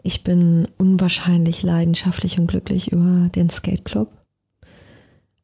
Ich 0.06 0.22
bin 0.22 0.68
unwahrscheinlich 0.78 1.64
leidenschaftlich 1.64 2.38
und 2.38 2.46
glücklich 2.46 2.92
über 2.92 3.28
den 3.34 3.50
Skate 3.50 3.84
Club. 3.84 4.08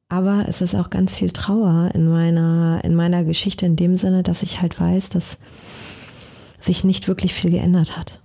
Aber 0.08 0.44
es 0.46 0.60
ist 0.60 0.76
auch 0.76 0.88
ganz 0.88 1.16
viel 1.16 1.32
Trauer 1.32 1.90
in 1.94 2.08
meiner, 2.08 2.80
in 2.84 2.94
meiner 2.94 3.24
Geschichte 3.24 3.66
in 3.66 3.74
dem 3.74 3.96
Sinne, 3.96 4.22
dass 4.22 4.44
ich 4.44 4.60
halt 4.60 4.78
weiß, 4.78 5.08
dass 5.08 5.38
sich 6.60 6.84
nicht 6.84 7.08
wirklich 7.08 7.34
viel 7.34 7.50
geändert 7.50 7.96
hat. 7.96 8.20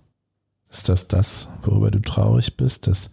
Ist 0.70 0.90
das 0.90 1.08
das, 1.08 1.50
worüber 1.64 1.90
du 1.90 2.02
traurig 2.02 2.56
bist, 2.56 2.86
dass 2.86 3.10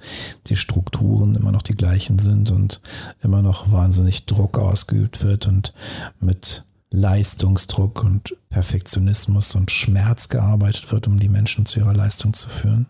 die 0.49 0.57
Strukturen 0.57 1.35
immer 1.35 1.51
noch 1.51 1.63
die 1.63 1.77
gleichen 1.77 2.19
sind 2.19 2.51
und 2.51 2.83
immer 3.23 3.41
noch 3.41 3.73
wahnsinnig 3.73 4.27
Druck 4.27 4.59
ausgeübt 4.59 5.25
wird 5.25 5.47
und 5.47 5.73
mit 6.21 6.65
Leistungsdruck 6.91 8.05
und 8.05 8.37
Perfektionismus 8.51 9.55
und 9.55 9.71
Schmerz 9.71 10.29
gearbeitet 10.29 10.93
wird, 10.93 11.07
um 11.07 11.19
die 11.19 11.31
Menschen 11.31 11.65
zu 11.65 11.81
ihrer 11.81 11.95
Leistung 11.95 12.35
zu 12.35 12.51
führen? 12.51 12.87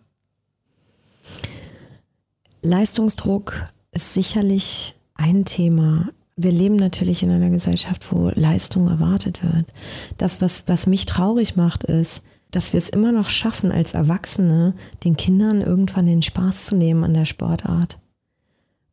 Leistungsdruck 2.65 3.69
ist 3.93 4.15
sicherlich 4.15 4.95
ein 5.17 5.45
Thema. 5.45 6.09
Wir 6.35 6.51
leben 6.51 6.77
natürlich 6.77 7.23
in 7.23 7.31
einer 7.31 7.51
Gesellschaft, 7.51 8.11
wo 8.11 8.31
Leistung 8.31 8.89
erwartet 8.89 9.43
wird. 9.43 9.71
Das, 10.17 10.41
was, 10.41 10.67
was 10.67 10.87
mich 10.87 11.05
traurig 11.05 11.57
macht, 11.57 11.85
ist, 11.85 12.23
dass 12.51 12.73
wir 12.73 12.79
es 12.79 12.89
immer 12.89 13.13
noch 13.13 13.29
schaffen, 13.29 13.71
als 13.71 13.93
Erwachsene 13.93 14.73
den 15.05 15.17
Kindern 15.19 15.61
irgendwann 15.61 16.07
den 16.07 16.23
Spaß 16.23 16.65
zu 16.65 16.77
nehmen 16.77 17.05
an 17.05 17.13
der 17.13 17.27
Sportart. 17.27 17.99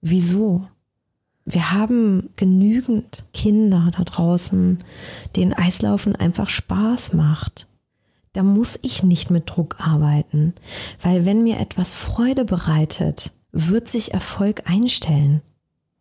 Wieso? 0.01 0.67
Wir 1.45 1.71
haben 1.71 2.29
genügend 2.35 3.23
Kinder 3.33 3.89
da 3.95 4.03
draußen, 4.03 4.79
denen 5.37 5.53
Eislaufen 5.53 6.17
einfach 6.17 6.49
Spaß 6.49 7.13
macht. 7.13 7.67
Da 8.33 8.43
muss 8.43 8.77
ich 8.81 9.01
nicht 9.03 9.31
mit 9.31 9.49
Druck 9.49 9.77
arbeiten, 9.79 10.55
weil 11.01 11.25
wenn 11.25 11.43
mir 11.43 11.59
etwas 11.61 11.93
Freude 11.93 12.43
bereitet, 12.43 13.31
wird 13.51 13.89
sich 13.89 14.13
Erfolg 14.13 14.69
einstellen. 14.69 15.41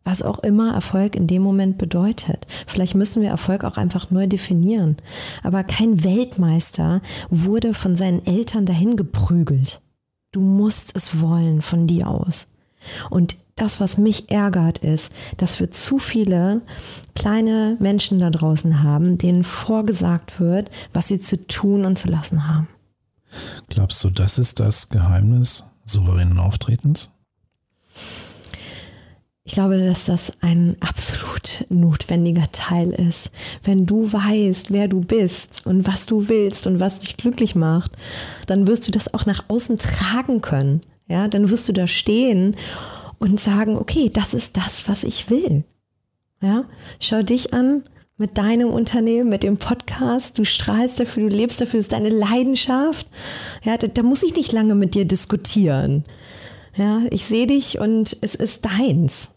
Was 0.03 0.23
auch 0.23 0.39
immer 0.39 0.73
Erfolg 0.73 1.15
in 1.15 1.27
dem 1.27 1.43
Moment 1.43 1.77
bedeutet. 1.77 2.47
Vielleicht 2.65 2.95
müssen 2.95 3.21
wir 3.21 3.29
Erfolg 3.29 3.63
auch 3.63 3.77
einfach 3.77 4.09
neu 4.09 4.25
definieren. 4.25 4.97
Aber 5.43 5.63
kein 5.63 6.03
Weltmeister 6.03 7.01
wurde 7.29 7.75
von 7.75 7.95
seinen 7.95 8.25
Eltern 8.25 8.65
dahin 8.65 8.97
geprügelt. 8.97 9.79
Du 10.31 10.41
musst 10.41 10.95
es 10.95 11.21
wollen 11.21 11.61
von 11.61 11.85
dir 11.85 12.07
aus. 12.07 12.47
Und 13.11 13.35
das, 13.55 13.79
was 13.79 13.97
mich 13.97 14.31
ärgert, 14.31 14.79
ist, 14.79 15.11
dass 15.37 15.59
wir 15.59 15.69
zu 15.69 15.99
viele 15.99 16.61
kleine 17.13 17.77
Menschen 17.79 18.19
da 18.19 18.31
draußen 18.31 18.81
haben, 18.81 19.19
denen 19.19 19.43
vorgesagt 19.43 20.39
wird, 20.39 20.71
was 20.93 21.09
sie 21.09 21.19
zu 21.19 21.45
tun 21.45 21.85
und 21.85 21.99
zu 21.99 22.09
lassen 22.09 22.47
haben. 22.47 22.67
Glaubst 23.69 24.03
du, 24.03 24.09
das 24.09 24.39
ist 24.39 24.59
das 24.59 24.89
Geheimnis 24.89 25.65
souveränen 25.85 26.39
Auftretens? 26.39 27.11
Ich 29.43 29.53
glaube, 29.53 29.77
dass 29.77 30.05
das 30.05 30.31
ein 30.41 30.77
absolut 30.79 31.65
notwendiger 31.69 32.49
Teil 32.51 32.91
ist. 32.91 33.31
Wenn 33.63 33.85
du 33.85 34.11
weißt, 34.11 34.71
wer 34.71 34.87
du 34.87 35.01
bist 35.01 35.65
und 35.65 35.87
was 35.87 36.05
du 36.05 36.29
willst 36.29 36.67
und 36.67 36.79
was 36.79 36.99
dich 36.99 37.17
glücklich 37.17 37.55
macht, 37.55 37.91
dann 38.47 38.67
wirst 38.67 38.87
du 38.87 38.91
das 38.91 39.13
auch 39.13 39.25
nach 39.25 39.45
außen 39.49 39.77
tragen 39.77 40.41
können. 40.41 40.81
Ja, 41.07 41.27
dann 41.27 41.49
wirst 41.49 41.67
du 41.67 41.73
da 41.73 41.87
stehen 41.87 42.55
und 43.19 43.39
sagen, 43.39 43.77
okay, 43.77 44.09
das 44.13 44.33
ist 44.33 44.55
das, 44.55 44.87
was 44.87 45.03
ich 45.03 45.29
will. 45.29 45.65
Ja, 46.41 46.63
schau 46.99 47.21
dich 47.21 47.53
an 47.53 47.83
mit 48.17 48.37
deinem 48.37 48.69
Unternehmen, 48.69 49.29
mit 49.29 49.43
dem 49.43 49.57
Podcast. 49.57 50.39
Du 50.39 50.45
strahlst 50.45 50.99
dafür, 50.99 51.29
du 51.29 51.35
lebst 51.35 51.59
dafür, 51.59 51.79
das 51.79 51.85
ist 51.85 51.91
deine 51.91 52.09
Leidenschaft. 52.09 53.07
Ja, 53.63 53.75
da, 53.77 53.87
da 53.87 54.03
muss 54.03 54.23
ich 54.23 54.35
nicht 54.35 54.53
lange 54.53 54.75
mit 54.75 54.95
dir 54.95 55.05
diskutieren. 55.05 56.05
Ja, 56.75 57.01
ich 57.09 57.25
sehe 57.25 57.47
dich 57.47 57.79
und 57.79 58.15
es 58.21 58.35
ist 58.35 58.65
deins. 58.65 59.29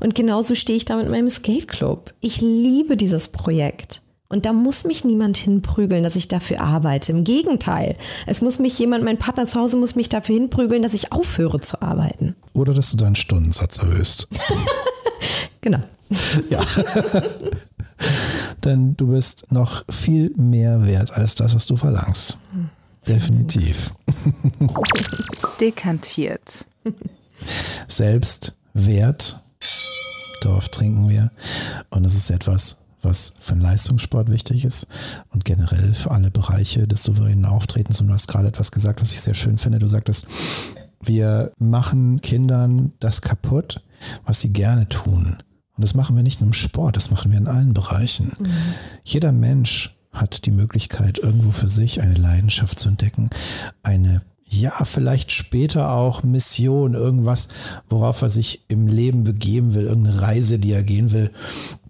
Und 0.00 0.14
genauso 0.14 0.54
stehe 0.54 0.76
ich 0.76 0.84
da 0.84 0.96
mit 0.96 1.10
meinem 1.10 1.30
Skate 1.30 1.68
Club. 1.68 2.12
Ich 2.20 2.40
liebe 2.40 2.96
dieses 2.96 3.28
Projekt. 3.28 4.02
Und 4.28 4.46
da 4.46 4.52
muss 4.52 4.84
mich 4.84 5.04
niemand 5.04 5.36
hinprügeln, 5.36 6.02
dass 6.02 6.16
ich 6.16 6.28
dafür 6.28 6.60
arbeite. 6.60 7.12
Im 7.12 7.24
Gegenteil. 7.24 7.96
Es 8.26 8.40
muss 8.40 8.58
mich 8.58 8.78
jemand, 8.78 9.04
mein 9.04 9.18
Partner 9.18 9.46
zu 9.46 9.60
Hause 9.60 9.76
muss 9.76 9.94
mich 9.94 10.08
dafür 10.08 10.34
hinprügeln, 10.34 10.82
dass 10.82 10.94
ich 10.94 11.12
aufhöre 11.12 11.60
zu 11.60 11.82
arbeiten. 11.82 12.34
Oder 12.52 12.74
dass 12.74 12.90
du 12.90 12.96
deinen 12.96 13.16
Stundensatz 13.16 13.78
erhöhst. 13.78 14.28
genau. 15.60 15.80
Ja. 16.50 16.64
Denn 18.64 18.96
du 18.96 19.08
bist 19.08 19.52
noch 19.52 19.84
viel 19.88 20.32
mehr 20.36 20.84
wert 20.84 21.12
als 21.12 21.34
das, 21.34 21.54
was 21.54 21.66
du 21.66 21.76
verlangst. 21.76 22.38
Definitiv. 23.06 23.92
Dekantiert. 25.60 26.66
Selbstwert, 27.86 29.40
darauf 30.40 30.68
trinken 30.68 31.08
wir. 31.08 31.30
Und 31.90 32.04
das 32.04 32.14
ist 32.14 32.30
etwas, 32.30 32.78
was 33.02 33.34
für 33.38 33.52
den 33.52 33.60
Leistungssport 33.60 34.30
wichtig 34.30 34.64
ist 34.64 34.86
und 35.30 35.44
generell 35.44 35.94
für 35.94 36.10
alle 36.10 36.30
Bereiche 36.30 36.86
des 36.88 37.02
souveränen 37.02 37.44
Auftretens. 37.44 38.00
Und 38.00 38.08
du 38.08 38.14
hast 38.14 38.28
gerade 38.28 38.48
etwas 38.48 38.72
gesagt, 38.72 39.00
was 39.00 39.12
ich 39.12 39.20
sehr 39.20 39.34
schön 39.34 39.58
finde. 39.58 39.78
Du 39.78 39.88
sagtest, 39.88 40.26
wir 41.02 41.52
machen 41.58 42.20
Kindern 42.22 42.92
das 43.00 43.20
kaputt, 43.20 43.82
was 44.24 44.40
sie 44.40 44.52
gerne 44.52 44.88
tun. 44.88 45.38
Und 45.76 45.82
das 45.82 45.94
machen 45.94 46.16
wir 46.16 46.22
nicht 46.22 46.40
nur 46.40 46.48
im 46.48 46.54
Sport, 46.54 46.96
das 46.96 47.10
machen 47.10 47.30
wir 47.32 47.38
in 47.38 47.48
allen 47.48 47.74
Bereichen. 47.74 48.32
Mhm. 48.38 48.46
Jeder 49.02 49.32
Mensch 49.32 49.93
hat 50.14 50.46
die 50.46 50.50
Möglichkeit, 50.50 51.18
irgendwo 51.18 51.50
für 51.50 51.68
sich 51.68 52.00
eine 52.00 52.14
Leidenschaft 52.14 52.78
zu 52.78 52.88
entdecken, 52.88 53.30
eine 53.82 54.22
ja, 54.46 54.84
vielleicht 54.84 55.32
später 55.32 55.92
auch 55.92 56.22
Mission, 56.22 56.94
irgendwas, 56.94 57.48
worauf 57.88 58.22
er 58.22 58.30
sich 58.30 58.64
im 58.68 58.86
Leben 58.86 59.24
begeben 59.24 59.74
will, 59.74 59.86
irgendeine 59.86 60.20
Reise, 60.20 60.58
die 60.58 60.72
er 60.72 60.84
gehen 60.84 61.12
will 61.12 61.30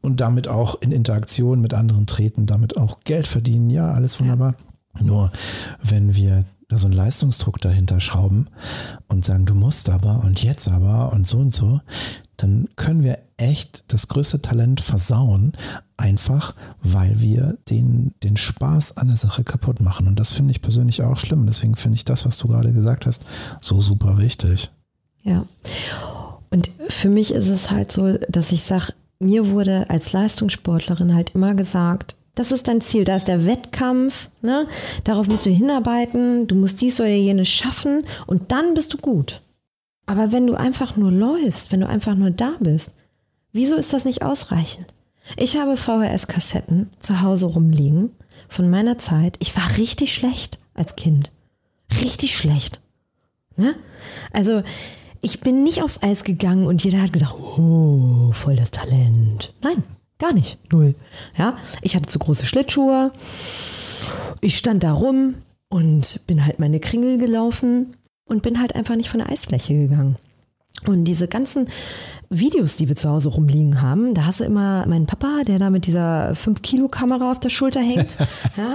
und 0.00 0.20
damit 0.20 0.48
auch 0.48 0.80
in 0.80 0.92
Interaktion 0.92 1.60
mit 1.60 1.74
anderen 1.74 2.06
treten, 2.06 2.46
damit 2.46 2.76
auch 2.76 3.00
Geld 3.04 3.26
verdienen. 3.26 3.70
Ja, 3.70 3.92
alles 3.92 4.18
wunderbar. 4.20 4.54
Ja. 4.96 5.04
Nur 5.04 5.32
wenn 5.82 6.14
wir 6.14 6.44
da 6.68 6.78
so 6.78 6.86
einen 6.86 6.96
Leistungsdruck 6.96 7.60
dahinter 7.60 8.00
schrauben 8.00 8.48
und 9.08 9.24
sagen, 9.24 9.44
du 9.44 9.54
musst 9.54 9.90
aber 9.90 10.22
und 10.24 10.42
jetzt 10.42 10.68
aber 10.68 11.12
und 11.12 11.26
so 11.26 11.38
und 11.38 11.52
so, 11.52 11.80
dann 12.36 12.68
können 12.76 13.02
wir 13.02 13.18
echt 13.36 13.84
das 13.88 14.08
größte 14.08 14.42
Talent 14.42 14.80
versauen, 14.80 15.52
einfach 15.96 16.54
weil 16.82 17.20
wir 17.20 17.58
den, 17.68 18.14
den 18.22 18.36
Spaß 18.36 18.96
an 18.96 19.08
der 19.08 19.16
Sache 19.16 19.44
kaputt 19.44 19.80
machen. 19.80 20.06
Und 20.06 20.18
das 20.18 20.32
finde 20.32 20.52
ich 20.52 20.60
persönlich 20.60 21.02
auch 21.02 21.18
schlimm. 21.18 21.46
Deswegen 21.46 21.76
finde 21.76 21.96
ich 21.96 22.04
das, 22.04 22.24
was 22.26 22.36
du 22.36 22.48
gerade 22.48 22.72
gesagt 22.72 23.06
hast, 23.06 23.26
so 23.60 23.80
super 23.80 24.18
wichtig. 24.18 24.70
Ja. 25.22 25.46
Und 26.50 26.70
für 26.88 27.08
mich 27.08 27.32
ist 27.32 27.48
es 27.48 27.70
halt 27.70 27.90
so, 27.90 28.18
dass 28.28 28.52
ich 28.52 28.62
sage, 28.62 28.92
mir 29.18 29.48
wurde 29.50 29.88
als 29.90 30.12
Leistungssportlerin 30.12 31.14
halt 31.14 31.34
immer 31.34 31.54
gesagt, 31.54 32.16
das 32.34 32.50
ist 32.50 32.66
dein 32.66 32.80
Ziel, 32.80 33.04
da 33.04 33.16
ist 33.16 33.28
der 33.28 33.46
Wettkampf, 33.46 34.28
ne? 34.42 34.66
darauf 35.04 35.28
musst 35.28 35.46
du 35.46 35.50
hinarbeiten, 35.50 36.48
du 36.48 36.56
musst 36.56 36.80
dies 36.80 37.00
oder 37.00 37.08
jenes 37.08 37.48
schaffen 37.48 38.02
und 38.26 38.50
dann 38.50 38.74
bist 38.74 38.92
du 38.92 38.98
gut. 38.98 39.40
Aber 40.06 40.32
wenn 40.32 40.46
du 40.46 40.54
einfach 40.54 40.96
nur 40.96 41.10
läufst, 41.10 41.72
wenn 41.72 41.80
du 41.80 41.88
einfach 41.88 42.14
nur 42.14 42.30
da 42.30 42.52
bist, 42.60 42.92
wieso 43.52 43.76
ist 43.76 43.92
das 43.92 44.04
nicht 44.04 44.22
ausreichend? 44.22 44.86
Ich 45.36 45.56
habe 45.56 45.76
VHS-Kassetten 45.76 46.90
zu 46.98 47.22
Hause 47.22 47.46
rumliegen 47.46 48.10
von 48.48 48.68
meiner 48.68 48.98
Zeit. 48.98 49.36
Ich 49.40 49.56
war 49.56 49.78
richtig 49.78 50.14
schlecht 50.14 50.58
als 50.74 50.96
Kind. 50.96 51.32
Richtig 52.02 52.36
schlecht. 52.36 52.80
Ne? 53.56 53.74
Also, 54.32 54.62
ich 55.22 55.40
bin 55.40 55.64
nicht 55.64 55.82
aufs 55.82 56.02
Eis 56.02 56.24
gegangen 56.24 56.66
und 56.66 56.84
jeder 56.84 57.00
hat 57.00 57.12
gedacht, 57.12 57.34
oh, 57.34 58.32
voll 58.32 58.56
das 58.56 58.70
Talent. 58.70 59.54
Nein, 59.62 59.82
gar 60.18 60.34
nicht. 60.34 60.58
Null. 60.70 60.94
Ja, 61.38 61.56
ich 61.80 61.96
hatte 61.96 62.08
zu 62.08 62.18
große 62.18 62.44
Schlittschuhe. 62.44 63.10
Ich 64.42 64.58
stand 64.58 64.82
da 64.82 64.92
rum 64.92 65.36
und 65.70 66.20
bin 66.26 66.44
halt 66.44 66.58
meine 66.58 66.80
Kringel 66.80 67.16
gelaufen 67.18 67.94
und 68.26 68.42
bin 68.42 68.60
halt 68.60 68.74
einfach 68.74 68.96
nicht 68.96 69.10
von 69.10 69.20
der 69.20 69.30
Eisfläche 69.30 69.74
gegangen. 69.74 70.16
Und 70.86 71.04
diese 71.04 71.28
ganzen 71.28 71.68
Videos, 72.28 72.76
die 72.76 72.88
wir 72.88 72.96
zu 72.96 73.08
Hause 73.08 73.30
rumliegen 73.30 73.80
haben, 73.80 74.12
da 74.12 74.26
hast 74.26 74.40
du 74.40 74.44
immer 74.44 74.84
meinen 74.86 75.06
Papa, 75.06 75.42
der 75.46 75.58
da 75.58 75.70
mit 75.70 75.86
dieser 75.86 76.32
5-Kilo-Kamera 76.32 77.30
auf 77.30 77.38
der 77.38 77.48
Schulter 77.48 77.80
hängt 77.80 78.18
ja, 78.56 78.74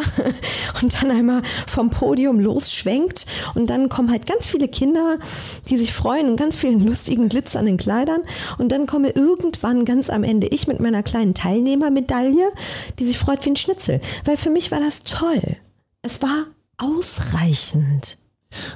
und 0.82 1.02
dann 1.02 1.12
einmal 1.12 1.42
vom 1.68 1.90
Podium 1.90 2.40
losschwenkt 2.40 3.26
und 3.54 3.70
dann 3.70 3.90
kommen 3.90 4.10
halt 4.10 4.26
ganz 4.26 4.48
viele 4.48 4.70
Kinder, 4.70 5.20
die 5.68 5.78
sich 5.78 5.94
freuen 5.94 6.30
und 6.30 6.38
ganz 6.38 6.56
vielen 6.56 6.84
lustigen 6.84 7.28
Glitzer 7.28 7.60
an 7.60 7.66
den 7.66 7.78
Kleidern 7.78 8.22
und 8.58 8.72
dann 8.72 8.88
komme 8.88 9.10
irgendwann 9.10 9.84
ganz 9.84 10.10
am 10.10 10.24
Ende 10.24 10.48
ich 10.48 10.68
mit 10.68 10.80
meiner 10.80 11.04
kleinen 11.04 11.34
Teilnehmermedaille, 11.34 12.50
die 12.98 13.06
sich 13.06 13.20
freut 13.20 13.46
wie 13.46 13.52
ein 13.52 13.56
Schnitzel, 13.58 14.00
weil 14.24 14.38
für 14.38 14.50
mich 14.50 14.72
war 14.72 14.80
das 14.80 15.02
toll. 15.02 15.58
Es 16.02 16.22
war 16.22 16.46
ausreichend. 16.78 18.19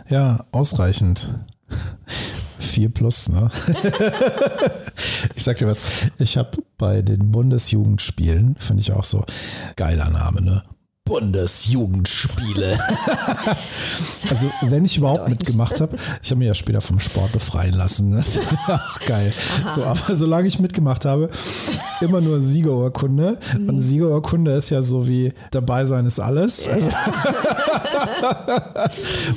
Ja, 0.09 0.45
ausreichend. 0.51 1.29
Vier 2.59 2.89
plus, 2.89 3.29
ne? 3.29 3.49
ich 5.35 5.43
sag 5.43 5.57
dir 5.57 5.67
was, 5.67 5.83
ich 6.17 6.37
habe 6.37 6.57
bei 6.77 7.01
den 7.01 7.31
Bundesjugendspielen, 7.31 8.55
finde 8.57 8.81
ich 8.81 8.91
auch 8.91 9.03
so, 9.03 9.25
geiler 9.75 10.09
Name, 10.09 10.41
ne? 10.41 10.63
Bundesjugendspiele. 11.05 12.77
also, 14.29 14.49
wenn 14.61 14.85
ich 14.85 14.97
überhaupt 14.97 15.27
mitgemacht 15.27 15.81
habe, 15.81 15.97
ich 16.21 16.31
habe 16.31 16.39
mich 16.39 16.47
ja 16.47 16.53
später 16.53 16.79
vom 16.79 17.01
Sport 17.01 17.33
befreien 17.33 17.73
lassen. 17.73 18.11
Ne? 18.11 18.23
Ach, 18.67 19.01
geil. 19.01 19.33
So, 19.75 19.83
aber 19.83 20.15
solange 20.15 20.47
ich 20.47 20.59
mitgemacht 20.59 21.03
habe, 21.03 21.29
immer 21.99 22.21
nur 22.21 22.39
Siegerurkunde. 22.39 23.37
Mhm. 23.57 23.69
Und 23.69 23.81
Siegerurkunde 23.81 24.53
ist 24.53 24.69
ja 24.69 24.81
so 24.81 25.05
wie 25.05 25.33
dabei 25.51 25.85
sein 25.85 26.05
ist 26.05 26.21
alles. 26.21 26.67
Ja. 26.67 26.77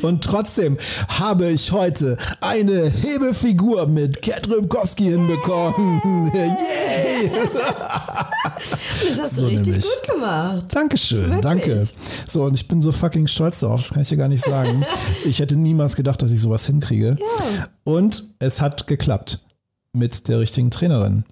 Und 0.02 0.22
trotzdem 0.22 0.76
habe 1.08 1.50
ich 1.50 1.72
heute 1.72 2.16
eine 2.40 2.88
Hebefigur 2.88 3.88
mit 3.88 4.22
Kat 4.22 4.48
Rybkowski 4.48 5.06
hinbekommen. 5.06 6.30
Yay! 6.32 7.30
Das 8.70 9.20
hast 9.20 9.32
du 9.32 9.36
so 9.42 9.46
richtig 9.46 9.66
nämlich. 9.66 9.84
gut 9.84 10.14
gemacht. 10.14 10.64
Dankeschön, 10.74 11.22
Wirklich? 11.24 11.40
danke. 11.40 11.86
So, 12.26 12.44
und 12.44 12.54
ich 12.54 12.66
bin 12.68 12.80
so 12.80 12.92
fucking 12.92 13.26
stolz 13.26 13.60
darauf, 13.60 13.80
das 13.80 13.90
kann 13.90 14.02
ich 14.02 14.08
dir 14.08 14.16
gar 14.16 14.28
nicht 14.28 14.44
sagen. 14.44 14.84
Ich 15.24 15.40
hätte 15.40 15.56
niemals 15.56 15.96
gedacht, 15.96 16.22
dass 16.22 16.30
ich 16.30 16.40
sowas 16.40 16.66
hinkriege. 16.66 17.16
Ja. 17.18 17.68
Und 17.84 18.24
es 18.38 18.60
hat 18.60 18.86
geklappt 18.86 19.40
mit 19.92 20.28
der 20.28 20.38
richtigen 20.38 20.70
Trainerin. 20.70 21.24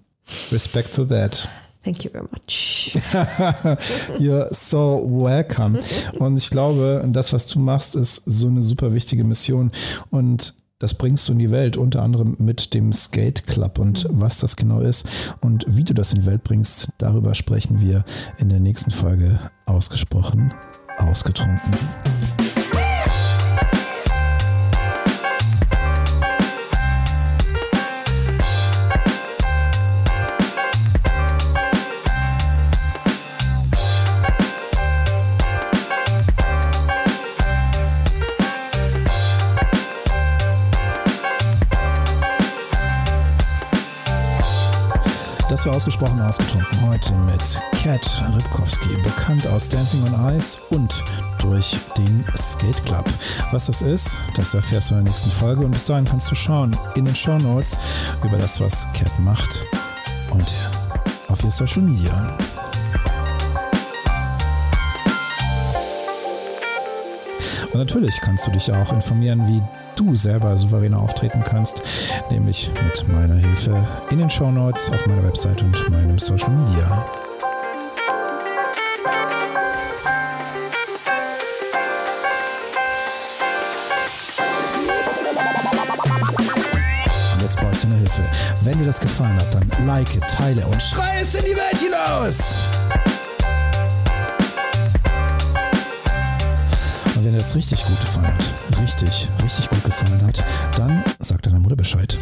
Respect 0.51 0.94
to 0.94 1.05
that. 1.05 1.49
Thank 1.85 2.03
you 2.05 2.11
very 2.11 2.25
much. 2.31 2.97
You're 4.18 4.49
so 4.55 5.03
welcome. 5.07 5.79
Und 6.18 6.38
ich 6.38 6.49
glaube, 6.51 7.05
das, 7.12 7.33
was 7.33 7.47
du 7.47 7.59
machst, 7.59 7.94
ist 7.94 8.23
so 8.27 8.47
eine 8.49 8.62
super 8.62 8.94
wichtige 8.94 9.23
Mission. 9.25 9.70
Und 10.11 10.55
das 10.85 10.92
bringst 10.92 11.27
du 11.27 11.33
in 11.33 11.38
die 11.38 11.51
Welt, 11.51 11.79
unter 11.79 12.03
anderem 12.03 12.37
mit 12.38 12.75
dem 12.75 12.92
Skate 12.92 13.47
Club. 13.47 13.79
Und 13.79 14.07
was 14.11 14.40
das 14.40 14.55
genau 14.55 14.81
ist 14.81 15.09
und 15.40 15.64
wie 15.66 15.83
du 15.83 15.94
das 15.94 16.12
in 16.12 16.20
die 16.20 16.27
Welt 16.27 16.44
bringst, 16.44 16.90
darüber 16.99 17.33
sprechen 17.33 17.81
wir 17.81 18.05
in 18.37 18.51
der 18.51 18.61
nächsten 18.61 18.90
Folge 18.90 19.38
ausgesprochen, 19.64 20.53
ausgetrunken. 20.99 21.73
War 45.64 45.77
ausgesprochen 45.77 46.20
ausgetrunken 46.20 46.88
heute 46.88 47.14
mit 47.14 47.62
Kat 47.83 48.22
Rybkowski, 48.35 49.00
bekannt 49.03 49.46
aus 49.46 49.66
Dancing 49.66 50.03
on 50.03 50.37
Ice 50.37 50.59
und 50.68 51.03
durch 51.38 51.79
den 51.96 52.22
Skate 52.37 52.85
Club. 52.85 53.07
Was 53.50 53.66
das 53.66 53.81
ist, 53.81 54.18
das 54.37 54.53
erfährst 54.53 54.90
du 54.90 54.96
in 54.96 55.05
der 55.05 55.12
nächsten 55.12 55.31
Folge 55.31 55.64
und 55.64 55.70
bis 55.70 55.87
dahin 55.87 56.05
kannst 56.05 56.31
du 56.31 56.35
schauen 56.35 56.77
in 56.96 57.07
den 57.07 57.14
Show 57.14 57.38
Notes 57.38 57.79
über 58.22 58.37
das, 58.37 58.61
was 58.61 58.87
Kat 58.92 59.18
macht 59.20 59.64
und 60.31 60.53
auf 61.29 61.42
ihr 61.42 61.50
Social 61.50 61.81
Media. 61.81 62.37
Und 67.72 67.79
natürlich 67.79 68.20
kannst 68.20 68.46
du 68.46 68.50
dich 68.50 68.70
auch 68.70 68.92
informieren, 68.92 69.48
wie 69.48 69.62
du 69.96 70.14
selber 70.14 70.57
souveräner 70.57 71.00
auftreten 71.00 71.42
kannst, 71.44 71.83
nämlich 72.30 72.70
mit 72.83 73.09
meiner 73.09 73.35
Hilfe 73.35 73.87
in 74.11 74.18
den 74.18 74.30
Show 74.30 74.50
Notes 74.50 74.90
auf 74.92 75.07
meiner 75.07 75.24
Website 75.24 75.62
und 75.62 75.90
meinem 75.90 76.18
Social 76.18 76.50
Media. 76.50 77.04
Jetzt 87.40 87.59
brauche 87.59 87.72
ich 87.72 87.80
deine 87.80 87.96
Hilfe. 87.96 88.22
Wenn 88.62 88.78
dir 88.78 88.87
das 88.87 89.00
gefallen 89.00 89.37
hat, 89.37 89.54
dann 89.54 89.87
like, 89.87 90.09
teile 90.28 90.66
und 90.66 90.83
schrei 90.83 91.18
es 91.20 91.35
in 91.35 91.44
die 91.44 91.57
Welt 91.57 91.78
hinaus! 91.78 92.54
Wenn 97.24 97.32
dir 97.32 97.38
das 97.38 97.54
richtig 97.54 97.82
gut 97.87 97.98
gefallen 98.00 98.34
hat, 98.34 98.52
richtig, 98.82 99.30
richtig 99.42 99.70
gut 99.70 99.82
gefallen 99.82 100.26
hat, 100.26 100.44
dann 100.76 101.02
sag 101.20 101.40
deiner 101.40 101.58
Mutter 101.58 101.74
Bescheid. 101.74 102.18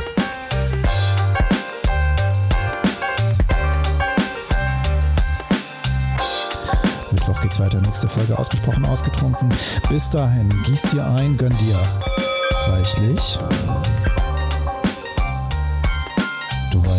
Mittwoch 7.10 7.40
geht's 7.40 7.58
weiter, 7.58 7.80
nächste 7.80 8.08
Folge 8.08 8.38
ausgesprochen 8.38 8.84
ausgetrunken. 8.84 9.48
Bis 9.88 10.08
dahin, 10.08 10.48
gieß 10.66 10.82
dir 10.82 11.04
ein, 11.04 11.36
gönn 11.36 11.56
dir 11.58 11.80
reichlich. 12.68 13.40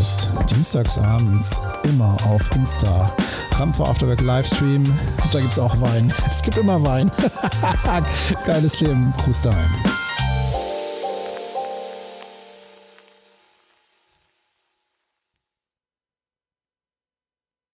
Du 0.04 0.10
weißt, 0.10 0.30
dienstagsabends 0.50 1.62
immer 1.84 2.18
auf 2.28 2.52
Insta. 2.56 3.16
Rampfer 3.54 3.88
Afterwork 3.88 4.20
Livestream. 4.20 4.84
Da 5.32 5.40
gibt's 5.40 5.58
auch 5.58 5.80
Wein. 5.80 6.14
Es 6.28 6.42
gibt 6.42 6.58
immer 6.58 6.84
Wein. 6.84 7.10
Geiles 8.46 8.82
Leben. 8.82 9.14
Gruß 9.24 9.44
daheim. 9.44 10.03